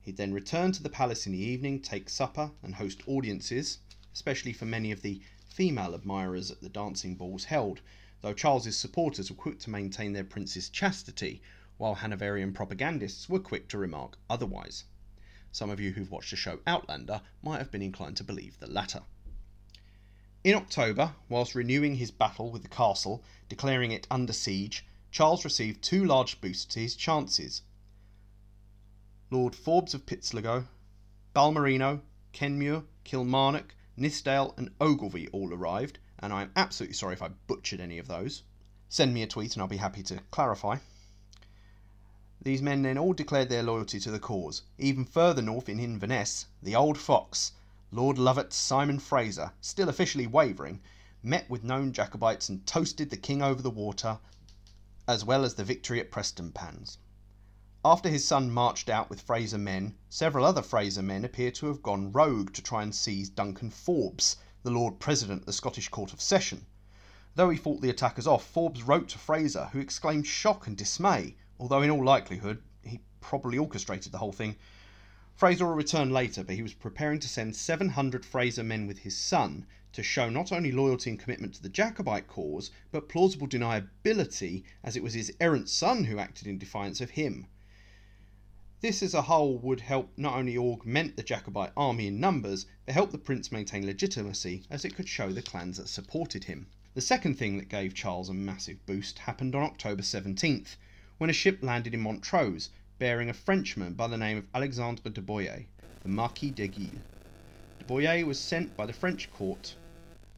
He'd 0.00 0.16
then 0.16 0.32
return 0.32 0.72
to 0.72 0.82
the 0.82 0.88
palace 0.88 1.26
in 1.26 1.32
the 1.32 1.38
evening, 1.44 1.82
take 1.82 2.08
supper, 2.08 2.52
and 2.62 2.76
host 2.76 3.02
audiences, 3.06 3.80
especially 4.14 4.54
for 4.54 4.64
many 4.64 4.90
of 4.92 5.02
the 5.02 5.20
female 5.46 5.94
admirers 5.94 6.50
at 6.50 6.62
the 6.62 6.70
dancing 6.70 7.16
balls 7.16 7.44
held, 7.44 7.82
though 8.22 8.32
Charles's 8.32 8.78
supporters 8.78 9.28
were 9.30 9.36
quick 9.36 9.58
to 9.58 9.68
maintain 9.68 10.14
their 10.14 10.24
prince's 10.24 10.70
chastity, 10.70 11.42
while 11.76 11.96
Hanoverian 11.96 12.54
propagandists 12.54 13.28
were 13.28 13.40
quick 13.40 13.68
to 13.68 13.76
remark 13.76 14.16
otherwise. 14.30 14.84
Some 15.52 15.68
of 15.68 15.78
you 15.78 15.92
who've 15.92 16.10
watched 16.10 16.30
the 16.30 16.36
show 16.36 16.60
Outlander 16.66 17.20
might 17.42 17.58
have 17.58 17.70
been 17.70 17.82
inclined 17.82 18.16
to 18.16 18.24
believe 18.24 18.58
the 18.58 18.66
latter. 18.66 19.02
In 20.42 20.54
October, 20.54 21.14
whilst 21.28 21.54
renewing 21.54 21.96
his 21.96 22.10
battle 22.10 22.50
with 22.50 22.62
the 22.62 22.68
castle, 22.68 23.22
declaring 23.50 23.92
it 23.92 24.06
under 24.10 24.32
siege, 24.32 24.84
Charles 25.10 25.44
received 25.44 25.82
two 25.82 26.06
large 26.06 26.40
boosts 26.40 26.64
to 26.72 26.80
his 26.80 26.96
chances. 26.96 27.60
Lord 29.30 29.54
Forbes 29.54 29.92
of 29.92 30.06
Pitsligo, 30.06 30.68
Balmerino, 31.34 32.00
Kenmure, 32.32 32.84
Kilmarnock, 33.04 33.74
Nithsdale, 33.96 34.54
and 34.56 34.70
Ogilvy 34.80 35.28
all 35.28 35.52
arrived, 35.52 35.98
and 36.18 36.32
I 36.32 36.42
am 36.42 36.52
absolutely 36.56 36.94
sorry 36.94 37.12
if 37.12 37.22
I 37.22 37.28
butchered 37.28 37.80
any 37.80 37.98
of 37.98 38.08
those. 38.08 38.42
Send 38.88 39.12
me 39.12 39.22
a 39.22 39.26
tweet 39.26 39.52
and 39.52 39.60
I'll 39.60 39.68
be 39.68 39.76
happy 39.76 40.02
to 40.04 40.22
clarify. 40.30 40.78
These 42.44 42.60
men 42.60 42.82
then 42.82 42.98
all 42.98 43.12
declared 43.12 43.50
their 43.50 43.62
loyalty 43.62 44.00
to 44.00 44.10
the 44.10 44.18
cause. 44.18 44.62
Even 44.76 45.04
further 45.04 45.40
north 45.40 45.68
in 45.68 45.78
Inverness, 45.78 46.46
the 46.60 46.74
old 46.74 46.98
fox, 46.98 47.52
Lord 47.92 48.18
Lovat 48.18 48.52
Simon 48.52 48.98
Fraser, 48.98 49.52
still 49.60 49.88
officially 49.88 50.26
wavering, 50.26 50.80
met 51.22 51.48
with 51.48 51.62
known 51.62 51.92
Jacobites 51.92 52.48
and 52.48 52.66
toasted 52.66 53.10
the 53.10 53.16
king 53.16 53.42
over 53.42 53.62
the 53.62 53.70
water, 53.70 54.18
as 55.06 55.24
well 55.24 55.44
as 55.44 55.54
the 55.54 55.62
victory 55.62 56.00
at 56.00 56.10
Prestonpans. 56.10 56.98
After 57.84 58.08
his 58.08 58.26
son 58.26 58.50
marched 58.50 58.88
out 58.88 59.08
with 59.08 59.20
Fraser 59.20 59.56
men, 59.58 59.94
several 60.08 60.44
other 60.44 60.62
Fraser 60.62 61.00
men 61.00 61.24
appear 61.24 61.52
to 61.52 61.66
have 61.66 61.80
gone 61.80 62.10
rogue 62.10 62.52
to 62.54 62.62
try 62.62 62.82
and 62.82 62.92
seize 62.92 63.28
Duncan 63.28 63.70
Forbes, 63.70 64.34
the 64.64 64.72
Lord 64.72 64.98
President 64.98 65.42
of 65.42 65.46
the 65.46 65.52
Scottish 65.52 65.90
Court 65.90 66.12
of 66.12 66.20
Session. 66.20 66.66
Though 67.36 67.50
he 67.50 67.56
fought 67.56 67.82
the 67.82 67.90
attackers 67.90 68.26
off, 68.26 68.44
Forbes 68.44 68.82
wrote 68.82 69.08
to 69.10 69.18
Fraser, 69.18 69.66
who 69.66 69.78
exclaimed 69.78 70.26
shock 70.26 70.66
and 70.66 70.76
dismay 70.76 71.36
although 71.58 71.82
in 71.82 71.90
all 71.90 72.04
likelihood 72.04 72.62
he 72.82 73.00
probably 73.20 73.58
orchestrated 73.58 74.10
the 74.10 74.18
whole 74.18 74.32
thing. 74.32 74.56
Fraser 75.34 75.66
will 75.66 75.74
return 75.74 76.10
later, 76.10 76.42
but 76.42 76.54
he 76.54 76.62
was 76.62 76.72
preparing 76.72 77.18
to 77.20 77.28
send 77.28 77.54
700 77.54 78.24
Fraser 78.24 78.62
men 78.62 78.86
with 78.86 79.00
his 79.00 79.16
son 79.16 79.66
to 79.92 80.02
show 80.02 80.30
not 80.30 80.52
only 80.52 80.72
loyalty 80.72 81.10
and 81.10 81.18
commitment 81.18 81.52
to 81.52 81.62
the 81.62 81.68
Jacobite 81.68 82.26
cause, 82.26 82.70
but 82.90 83.08
plausible 83.08 83.46
deniability, 83.46 84.62
as 84.82 84.96
it 84.96 85.02
was 85.02 85.12
his 85.12 85.30
errant 85.40 85.68
son 85.68 86.04
who 86.04 86.18
acted 86.18 86.46
in 86.46 86.58
defiance 86.58 87.00
of 87.00 87.10
him. 87.10 87.46
This 88.80 89.02
as 89.02 89.14
a 89.14 89.22
whole 89.22 89.58
would 89.58 89.80
help 89.80 90.10
not 90.16 90.34
only 90.34 90.56
augment 90.56 91.16
the 91.16 91.22
Jacobite 91.22 91.72
army 91.76 92.06
in 92.06 92.18
numbers, 92.18 92.66
but 92.86 92.94
help 92.94 93.12
the 93.12 93.18
prince 93.18 93.52
maintain 93.52 93.84
legitimacy, 93.84 94.64
as 94.70 94.84
it 94.84 94.94
could 94.94 95.08
show 95.08 95.30
the 95.30 95.42
clans 95.42 95.76
that 95.76 95.88
supported 95.88 96.44
him. 96.44 96.66
The 96.94 97.00
second 97.00 97.34
thing 97.34 97.58
that 97.58 97.68
gave 97.68 97.94
Charles 97.94 98.28
a 98.28 98.34
massive 98.34 98.84
boost 98.86 99.20
happened 99.20 99.54
on 99.54 99.62
October 99.62 100.02
17th, 100.02 100.76
when 101.22 101.30
a 101.30 101.32
ship 101.32 101.62
landed 101.62 101.94
in 101.94 102.00
Montrose 102.00 102.70
bearing 102.98 103.30
a 103.30 103.32
Frenchman 103.32 103.94
by 103.94 104.08
the 104.08 104.18
name 104.18 104.36
of 104.38 104.48
Alexandre 104.52 105.08
de 105.08 105.22
Boyer, 105.22 105.66
the 106.02 106.08
Marquis 106.08 106.50
de 106.50 106.66
d'Aiguille. 106.66 107.04
De 107.78 107.84
Boyer 107.84 108.26
was 108.26 108.42
sent 108.42 108.74
by 108.74 108.84
the 108.86 108.92
French 108.92 109.30
court 109.30 109.76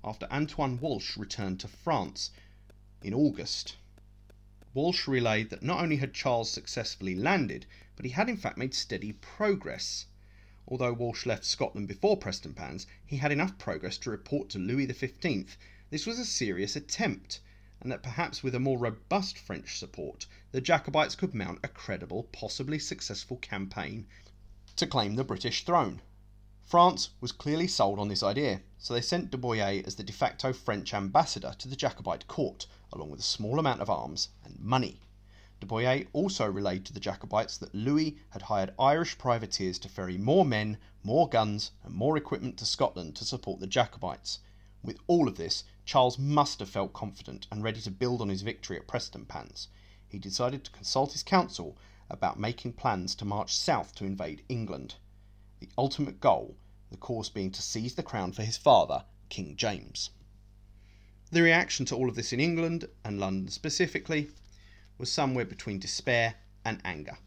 after 0.05 0.31
Antoine 0.31 0.79
Walsh 0.79 1.17
returned 1.17 1.59
to 1.59 1.69
France 1.69 2.33
in 3.03 3.15
August. 3.15 3.79
Walsh 4.75 5.09
relayed 5.09 5.49
that 5.49 5.63
not 5.63 5.83
only 5.83 5.97
had 5.97 6.13
Charles 6.13 6.51
successfully 6.53 7.15
landed, 7.15 7.65
but 7.97 8.05
he 8.05 8.11
had 8.13 8.29
in 8.29 8.37
fact 8.37 8.59
made 8.59 8.75
steady 8.75 9.15
progress. 9.15 10.05
Although 10.69 10.93
Walsh 10.93 11.25
left 11.25 11.47
Scotland 11.47 11.89
before 11.89 12.19
Prestonpans, 12.19 12.87
he 13.07 13.17
had 13.17 13.33
enough 13.33 13.57
progress 13.57 13.97
to 13.97 14.11
report 14.11 14.51
to 14.51 14.59
Louis 14.59 14.87
XV 14.93 15.57
this 15.89 16.05
was 16.05 16.19
a 16.19 16.27
serious 16.27 16.77
attempt, 16.77 17.41
and 17.85 17.93
that 17.93 18.03
perhaps 18.03 18.43
with 18.43 18.55
a 18.55 18.59
more 18.59 18.79
robust 18.79 19.37
French 19.39 19.79
support, 19.79 20.27
the 20.53 20.61
Jacobites 20.61 21.15
could 21.15 21.35
mount 21.35 21.61
a 21.63 21.69
credible, 21.69 22.23
possibly 22.33 22.79
successful 22.79 23.37
campaign 23.37 24.07
to 24.75 24.87
claim 24.87 25.15
the 25.15 25.23
British 25.23 25.65
throne. 25.65 26.01
France 26.65 27.11
was 27.21 27.31
clearly 27.31 27.69
sold 27.69 27.99
on 27.99 28.09
this 28.09 28.23
idea, 28.23 28.63
so 28.79 28.95
they 28.95 29.03
sent 29.03 29.31
de 29.31 29.37
Boyer 29.37 29.83
as 29.85 29.97
the 29.97 30.03
de 30.03 30.15
facto 30.15 30.51
French 30.51 30.95
ambassador 30.95 31.55
to 31.59 31.69
the 31.69 31.77
Jacobite 31.77 32.27
court, 32.27 32.67
along 32.91 33.11
with 33.11 33.21
a 33.21 33.23
small 33.23 33.59
amount 33.59 33.83
of 33.83 33.91
arms 33.91 34.31
and 34.45 34.59
money. 34.59 35.03
De 35.61 35.67
Boyer 35.67 36.07
also 36.15 36.51
relayed 36.51 36.87
to 36.87 36.93
the 36.95 36.99
Jacobites 36.99 37.59
that 37.59 37.75
Louis 37.75 38.17
had 38.31 38.41
hired 38.43 38.75
Irish 38.79 39.19
privateers 39.19 39.79
to 39.81 39.91
ferry 39.91 40.17
more 40.17 40.47
men, 40.47 40.79
more 41.03 41.29
guns, 41.29 41.71
and 41.83 41.95
more 41.95 42.17
equipment 42.17 42.57
to 42.57 42.65
Scotland 42.65 43.15
to 43.17 43.27
support 43.27 43.61
the 43.61 43.67
Jacobites. 43.67 44.39
With 44.83 44.99
all 45.07 45.29
of 45.29 45.37
this, 45.37 45.65
Charles 45.87 46.19
must 46.19 46.59
have 46.59 46.71
felt 46.71 46.93
confident 46.93 47.47
and 47.53 47.63
ready 47.63 47.81
to 47.83 47.91
build 47.91 48.21
on 48.21 48.29
his 48.29 48.43
victory 48.43 48.77
at 48.77 48.89
Prestonpans. 48.89 49.69
He 50.09 50.19
decided 50.19 50.65
to 50.65 50.71
consult 50.71 51.13
his 51.13 51.23
council 51.23 51.77
about 52.11 52.39
making 52.39 52.73
plans 52.73 53.15
to 53.17 53.25
march 53.25 53.55
south 53.55 53.95
to 53.97 54.05
invade 54.05 54.45
England. 54.49 54.97
The 55.61 55.69
ultimate 55.79 56.21
goal, 56.21 56.57
the 56.91 56.97
course 56.97 57.29
being 57.29 57.51
to 57.53 57.63
seize 57.63 57.95
the 57.95 58.03
crown 58.03 58.33
for 58.33 58.43
his 58.43 58.57
father, 58.57 59.05
King 59.29 59.57
James. 59.57 60.11
The 61.31 61.43
reaction 61.43 61.87
to 61.87 61.95
all 61.95 62.09
of 62.09 62.17
this 62.17 62.33
in 62.33 62.41
England, 62.41 62.89
and 63.05 63.21
London 63.21 63.49
specifically, 63.49 64.31
was 64.99 65.13
somewhere 65.13 65.45
between 65.45 65.79
despair 65.79 66.37
and 66.65 66.81
anger. 66.85 67.19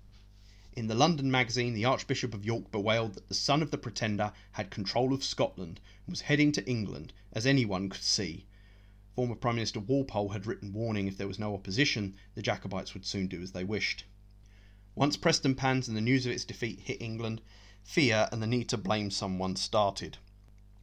In 0.76 0.88
the 0.88 0.96
London 0.96 1.32
magazine, 1.32 1.74
the 1.74 1.86
Archbishop 1.86 2.34
of 2.34 2.46
York 2.46 2.70
bewailed 2.72 3.14
that 3.14 3.30
the 3.30 3.34
son 3.34 3.62
of 3.62 3.72
the 3.72 3.78
Pretender 3.78 4.34
had 4.52 4.72
control 4.72 5.14
of 5.14 5.24
Scotland 5.24 5.80
and 6.06 6.12
was 6.12 6.22
heading 6.22 6.52
to 6.52 6.68
England, 6.68 7.14
as 7.32 7.46
anyone 7.46 7.90
could 7.90 8.04
see. 8.04 8.46
Former 9.18 9.34
Prime 9.34 9.56
Minister 9.56 9.80
Walpole 9.80 10.30
had 10.30 10.46
written 10.46 10.74
warning 10.74 11.08
if 11.08 11.18
there 11.18 11.28
was 11.28 11.40
no 11.40 11.56
opposition, 11.56 12.14
the 12.36 12.42
Jacobites 12.44 12.94
would 12.94 13.04
soon 13.04 13.26
do 13.26 13.42
as 13.42 13.52
they 13.52 13.64
wished. 13.64 14.04
Once 14.94 15.18
Prestonpans 15.18 15.88
and 15.88 15.98
the 15.98 16.02
news 16.02 16.28
of 16.28 16.32
its 16.32 16.46
defeat 16.46 16.82
hit 16.82 17.02
England, 17.02 17.42
fear 17.84 18.30
and 18.32 18.44
the 18.44 18.46
need 18.46 18.70
to 18.70 18.78
blame 18.78 19.10
someone 19.10 19.56
started. 19.56 20.20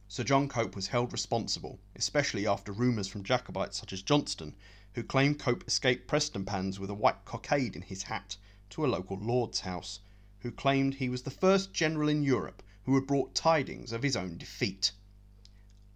Sir 0.09 0.25
John 0.25 0.49
Cope 0.49 0.75
was 0.75 0.87
held 0.87 1.13
responsible, 1.13 1.79
especially 1.95 2.45
after 2.45 2.73
rumours 2.73 3.07
from 3.07 3.23
Jacobites 3.23 3.77
such 3.77 3.93
as 3.93 4.01
Johnston, 4.01 4.53
who 4.95 5.03
claimed 5.03 5.39
Cope 5.39 5.65
escaped 5.65 6.05
Prestonpans 6.05 6.77
with 6.77 6.89
a 6.89 6.93
white 6.93 7.23
cockade 7.23 7.73
in 7.77 7.83
his 7.83 8.03
hat 8.03 8.35
to 8.71 8.85
a 8.85 8.87
local 8.87 9.17
lord's 9.17 9.61
house, 9.61 10.01
who 10.39 10.51
claimed 10.51 10.95
he 10.95 11.07
was 11.07 11.21
the 11.21 11.31
first 11.31 11.71
general 11.71 12.09
in 12.09 12.21
Europe 12.21 12.61
who 12.83 12.95
had 12.95 13.07
brought 13.07 13.33
tidings 13.33 13.93
of 13.93 14.03
his 14.03 14.17
own 14.17 14.37
defeat. 14.37 14.91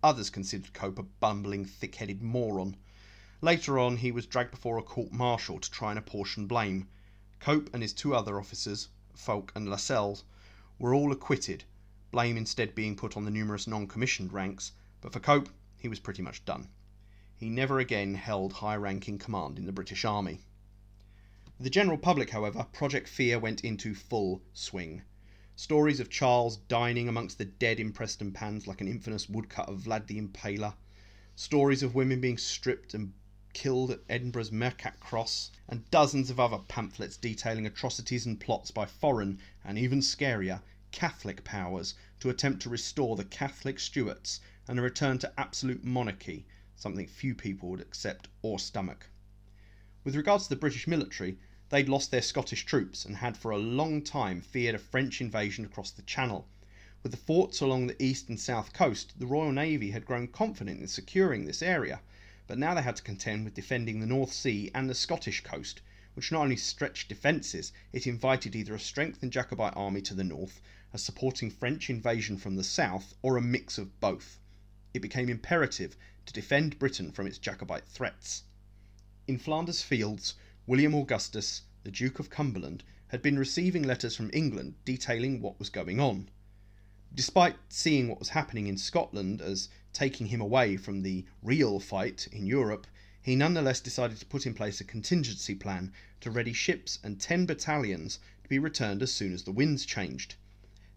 Others 0.02 0.30
considered 0.30 0.74
Cope 0.74 0.98
a 0.98 1.04
bumbling, 1.04 1.66
thick 1.66 1.96
headed 1.96 2.22
moron. 2.22 2.78
Later 3.42 3.78
on, 3.78 3.98
he 3.98 4.12
was 4.12 4.26
dragged 4.26 4.52
before 4.52 4.78
a 4.78 4.82
court 4.82 5.12
martial 5.12 5.60
to 5.60 5.70
try 5.70 5.90
and 5.90 6.00
apportion 6.00 6.48
blame. 6.48 6.88
Cope 7.42 7.70
and 7.74 7.82
his 7.82 7.92
two 7.92 8.16
other 8.16 8.40
officers, 8.40 8.88
Fowke 9.14 9.52
and 9.56 9.70
Lascelles, 9.70 10.24
were 10.78 10.94
all 10.94 11.12
acquitted, 11.12 11.66
blame 12.12 12.38
instead 12.38 12.76
being 12.76 12.96
put 12.96 13.18
on 13.18 13.26
the 13.26 13.32
numerous 13.32 13.68
non 13.68 13.88
commissioned 13.88 14.32
ranks, 14.32 14.72
but 15.02 15.12
for 15.12 15.20
Cope, 15.20 15.50
he 15.78 15.90
was 15.90 16.00
pretty 16.00 16.22
much 16.22 16.46
done. 16.46 16.70
He 17.36 17.50
never 17.50 17.80
again 17.80 18.16
held 18.16 18.54
high 18.54 18.78
ranking 18.78 19.18
command 19.18 19.60
in 19.60 19.66
the 19.66 19.74
British 19.74 20.06
Army. 20.06 20.40
The 21.60 21.70
general 21.70 21.98
public, 21.98 22.30
however, 22.30 22.66
Project 22.72 23.10
Fear 23.10 23.40
went 23.40 23.66
into 23.66 23.94
full 23.94 24.42
swing. 24.54 25.02
Stories 25.62 26.00
of 26.00 26.10
Charles 26.10 26.56
dining 26.56 27.10
amongst 27.10 27.38
the 27.38 27.44
dead 27.44 27.82
in 27.82 27.92
Prestonpans 27.92 28.66
like 28.66 28.80
an 28.80 28.88
infamous 28.88 29.28
woodcut 29.28 29.68
of 29.68 29.82
Vlad 29.82 30.08
the 30.08 30.18
Impaler. 30.18 30.76
Stories 31.36 31.84
of 31.84 31.94
women 31.94 32.22
being 32.22 32.38
stripped 32.38 32.94
and 32.94 33.12
killed 33.52 33.92
at 33.92 34.00
Edinburgh's 34.08 34.54
Mercat 34.54 35.02
Cross, 35.02 35.52
and 35.68 35.84
dozens 35.92 36.30
of 36.30 36.40
other 36.40 36.60
pamphlets 36.60 37.18
detailing 37.18 37.66
atrocities 37.68 38.26
and 38.26 38.40
plots 38.40 38.72
by 38.72 38.86
foreign, 38.86 39.38
and 39.62 39.78
even 39.78 40.00
scarier, 40.00 40.62
Catholic 40.94 41.44
powers 41.44 41.94
to 42.22 42.30
attempt 42.30 42.62
to 42.62 42.70
restore 42.70 43.18
the 43.18 43.26
Catholic 43.26 43.82
Stuarts 43.82 44.40
and 44.66 44.80
a 44.80 44.82
return 44.82 45.20
to 45.20 45.34
absolute 45.38 45.84
monarchy, 45.84 46.46
something 46.78 47.06
few 47.06 47.36
people 47.36 47.68
would 47.68 47.82
accept 47.82 48.30
or 48.42 48.60
stomach. 48.60 49.08
With 50.06 50.16
regards 50.16 50.46
to 50.46 50.52
the 50.52 50.56
British 50.56 50.88
military, 50.88 51.38
they'd 51.70 51.88
lost 51.88 52.10
their 52.10 52.22
Scottish 52.22 52.66
troops 52.66 53.06
and 53.06 53.18
had 53.18 53.38
for 53.38 53.52
a 53.52 53.58
long 53.58 54.02
time 54.02 54.42
feared 54.42 54.74
a 54.76 54.80
French 54.80 55.22
invasion 55.22 55.64
across 55.64 55.92
the 55.92 56.02
Channel. 56.02 56.48
With 57.04 57.12
the 57.12 57.18
forts 57.18 57.62
along 57.62 57.88
the 57.88 58.04
east 58.04 58.28
and 58.28 58.40
south 58.40 58.74
coast, 58.74 59.14
the 59.20 59.28
Royal 59.28 59.52
Navy 59.52 59.92
had 59.92 60.06
grown 60.06 60.28
confident 60.28 60.82
in 60.82 60.88
securing 60.88 61.46
this 61.46 61.62
area, 61.62 62.02
but 62.48 62.58
now 62.58 62.74
they 62.74 62.82
had 62.82 62.96
to 62.96 63.04
contend 63.04 63.46
with 63.46 63.54
defending 63.54 64.00
the 64.00 64.08
North 64.08 64.34
Sea 64.34 64.72
and 64.74 64.90
the 64.90 64.96
Scottish 64.96 65.44
coast, 65.44 65.82
which 66.16 66.32
not 66.32 66.42
only 66.42 66.58
stretched 66.58 67.08
defences, 67.08 67.72
it 67.94 68.08
invited 68.08 68.56
either 68.56 68.74
a 68.74 68.80
strengthened 68.80 69.32
Jacobite 69.32 69.78
army 69.78 70.02
to 70.02 70.16
the 70.16 70.24
north, 70.24 70.60
a 70.92 70.98
supporting 70.98 71.52
French 71.52 71.90
invasion 71.90 72.38
from 72.38 72.56
the 72.56 72.64
south, 72.64 73.14
or 73.22 73.38
a 73.38 73.42
mix 73.42 73.78
of 73.78 74.00
both. 74.00 74.40
It 74.94 75.02
became 75.04 75.30
imperative 75.30 75.96
to 76.26 76.34
defend 76.34 76.80
Britain 76.80 77.12
from 77.12 77.28
its 77.28 77.38
Jacobite 77.38 77.86
threats. 77.86 78.42
In 79.28 79.38
Flanders 79.38 79.84
Fields, 79.84 80.34
William 80.70 80.94
Augustus, 80.94 81.64
the 81.84 81.90
Duke 81.90 82.20
of 82.20 82.30
Cumberland, 82.30 82.84
had 83.08 83.24
been 83.24 83.40
receiving 83.40 83.82
letters 83.82 84.16
from 84.16 84.30
England 84.32 84.76
detailing 84.86 85.42
what 85.42 85.58
was 85.58 85.68
going 85.68 86.00
on. 86.00 86.30
Despite 87.12 87.56
seeing 87.70 88.08
what 88.08 88.20
was 88.20 88.30
happening 88.30 88.68
in 88.68 88.78
Scotland 88.78 89.42
as 89.42 89.70
taking 89.94 90.28
him 90.28 90.40
away 90.40 90.78
from 90.78 91.02
the 91.02 91.26
real 91.42 91.80
fight 91.80 92.28
in 92.32 92.46
Europe, 92.46 92.86
he 93.20 93.36
nonetheless 93.36 93.82
decided 93.82 94.20
to 94.20 94.28
put 94.28 94.46
in 94.46 94.54
place 94.54 94.80
a 94.80 94.84
contingency 94.84 95.56
plan 95.56 95.92
to 96.22 96.30
ready 96.30 96.54
ships 96.54 97.00
and 97.04 97.20
10 97.20 97.48
battalions 97.48 98.20
to 98.44 98.48
be 98.48 98.60
returned 98.60 99.02
as 99.02 99.12
soon 99.12 99.34
as 99.34 99.46
the 99.46 99.52
winds 99.52 99.88
changed. 99.88 100.36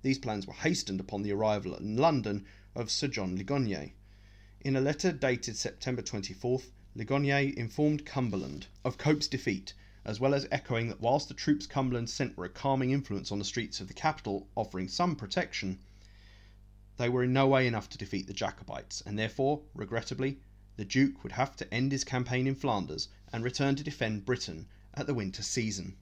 These 0.02 0.18
plans 0.18 0.46
were 0.46 0.52
hastened 0.52 1.00
upon 1.00 1.22
the 1.22 1.32
arrival 1.32 1.74
in 1.76 1.96
London 1.96 2.44
of 2.74 2.90
Sir 2.90 3.08
John 3.08 3.37
Ligonier. 3.37 3.92
In 4.61 4.76
a 4.76 4.82
letter 4.82 5.12
dated 5.12 5.56
September 5.56 6.02
24th, 6.02 6.72
Ligonier 6.94 7.55
informed 7.57 8.05
Cumberland 8.05 8.66
of 8.85 8.98
Cope's 8.98 9.26
defeat, 9.26 9.72
as 10.05 10.20
well 10.20 10.35
as 10.35 10.46
echoing 10.50 10.88
that 10.88 11.00
whilst 11.00 11.26
the 11.26 11.33
troops 11.33 11.66
Cumberland 11.66 12.11
sent 12.11 12.37
were 12.37 12.44
a 12.44 12.50
calming 12.50 12.90
influence 12.90 13.33
on 13.33 13.38
the 13.38 13.46
streets 13.46 13.81
of 13.81 13.88
the 13.88 13.94
capital, 13.94 14.46
offering 14.57 14.88
some 14.88 15.16
protection, 15.16 15.78
they 16.98 17.09
were 17.09 17.24
in 17.24 17.33
no 17.33 17.46
way 17.46 17.66
enough 17.66 17.88
to 17.88 17.96
defeat 17.96 18.26
the 18.26 18.35
Jacobites, 18.35 19.00
and 19.07 19.18
therefore, 19.18 19.62
regrettably, 19.72 20.40
the 20.76 20.85
Duke 20.85 21.22
would 21.22 21.33
have 21.33 21.57
to 21.57 21.72
end 21.72 21.92
his 21.92 22.05
campaign 22.05 22.46
in 22.46 22.55
Flanders 22.55 23.09
and 23.33 23.42
return 23.42 23.74
to 23.76 23.83
defend 23.83 24.26
Britain 24.26 24.68
at 24.92 25.07
the 25.07 25.14
winter 25.14 25.42
season. 25.42 25.96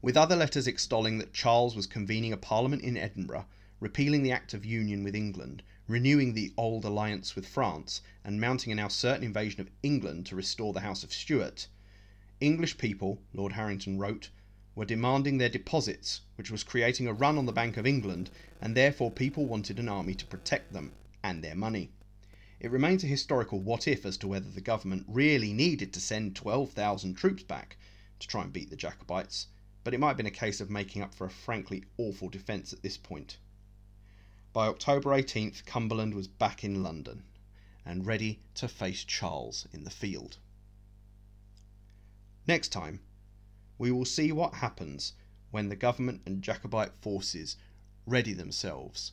With 0.00 0.16
other 0.16 0.34
letters 0.34 0.66
extolling 0.66 1.18
that 1.18 1.32
Charles 1.32 1.76
was 1.76 1.86
convening 1.86 2.32
a 2.32 2.36
parliament 2.36 2.82
in 2.82 2.96
Edinburgh, 2.96 3.46
repealing 3.78 4.24
the 4.24 4.32
Act 4.32 4.54
of 4.54 4.64
Union 4.64 5.04
with 5.04 5.14
England, 5.14 5.62
renewing 5.88 6.34
the 6.34 6.52
old 6.56 6.84
alliance 6.84 7.34
with 7.34 7.46
France, 7.46 8.00
and 8.24 8.40
mounting 8.40 8.72
a 8.72 8.74
now 8.74 8.88
certain 8.88 9.24
invasion 9.24 9.60
of 9.60 9.70
England 9.82 10.24
to 10.24 10.36
restore 10.36 10.72
the 10.72 10.80
House 10.80 11.02
of 11.02 11.12
Stuart, 11.12 11.66
English 12.40 12.76
people, 12.76 13.22
Lord 13.32 13.52
Harrington 13.52 13.98
wrote, 13.98 14.30
were 14.74 14.84
demanding 14.84 15.38
their 15.38 15.48
deposits, 15.48 16.22
which 16.36 16.50
was 16.50 16.64
creating 16.64 17.06
a 17.06 17.12
run 17.12 17.38
on 17.38 17.46
the 17.46 17.52
Bank 17.52 17.76
of 17.76 17.86
England, 17.86 18.30
and 18.60 18.76
therefore 18.76 19.10
people 19.10 19.46
wanted 19.46 19.78
an 19.78 19.88
army 19.88 20.14
to 20.14 20.26
protect 20.26 20.72
them 20.72 20.92
and 21.22 21.44
their 21.44 21.54
money. 21.54 21.90
It 22.58 22.70
remains 22.70 23.04
a 23.04 23.08
historical 23.08 23.60
what 23.60 23.86
if 23.86 24.06
as 24.06 24.16
to 24.18 24.28
whether 24.28 24.48
the 24.48 24.60
government 24.60 25.04
really 25.06 25.52
needed 25.52 25.92
to 25.92 26.00
send 26.00 26.34
12,000 26.34 27.14
troops 27.14 27.42
back 27.42 27.76
to 28.18 28.26
try 28.26 28.42
and 28.42 28.52
beat 28.52 28.70
the 28.70 28.76
Jacobites, 28.76 29.48
but 29.84 29.94
it 29.94 29.98
might 29.98 30.08
have 30.08 30.16
been 30.16 30.26
a 30.26 30.30
case 30.30 30.60
of 30.60 30.70
making 30.70 31.02
up 31.02 31.14
for 31.14 31.26
a 31.26 31.30
frankly 31.30 31.84
awful 31.96 32.28
defence 32.28 32.72
at 32.72 32.82
this 32.82 32.96
point. 32.96 33.38
By 34.52 34.66
October 34.66 35.10
18th, 35.10 35.64
Cumberland 35.64 36.12
was 36.14 36.28
back 36.28 36.62
in 36.62 36.82
London 36.82 37.24
and 37.86 38.04
ready 38.04 38.40
to 38.56 38.68
face 38.68 39.02
Charles 39.02 39.66
in 39.72 39.84
the 39.84 39.90
field. 39.90 40.36
Next 42.46 42.68
time, 42.68 43.00
we 43.78 43.90
will 43.90 44.04
see 44.04 44.30
what 44.30 44.54
happens 44.54 45.14
when 45.50 45.70
the 45.70 45.76
government 45.76 46.20
and 46.26 46.42
Jacobite 46.42 46.92
forces 47.00 47.56
ready 48.06 48.34
themselves 48.34 49.12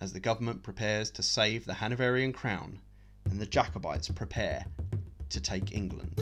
as 0.00 0.12
the 0.12 0.20
government 0.20 0.62
prepares 0.62 1.10
to 1.12 1.22
save 1.22 1.64
the 1.64 1.74
Hanoverian 1.74 2.32
crown 2.32 2.80
and 3.24 3.40
the 3.40 3.46
Jacobites 3.46 4.08
prepare 4.08 4.66
to 5.30 5.40
take 5.40 5.74
England. 5.74 6.20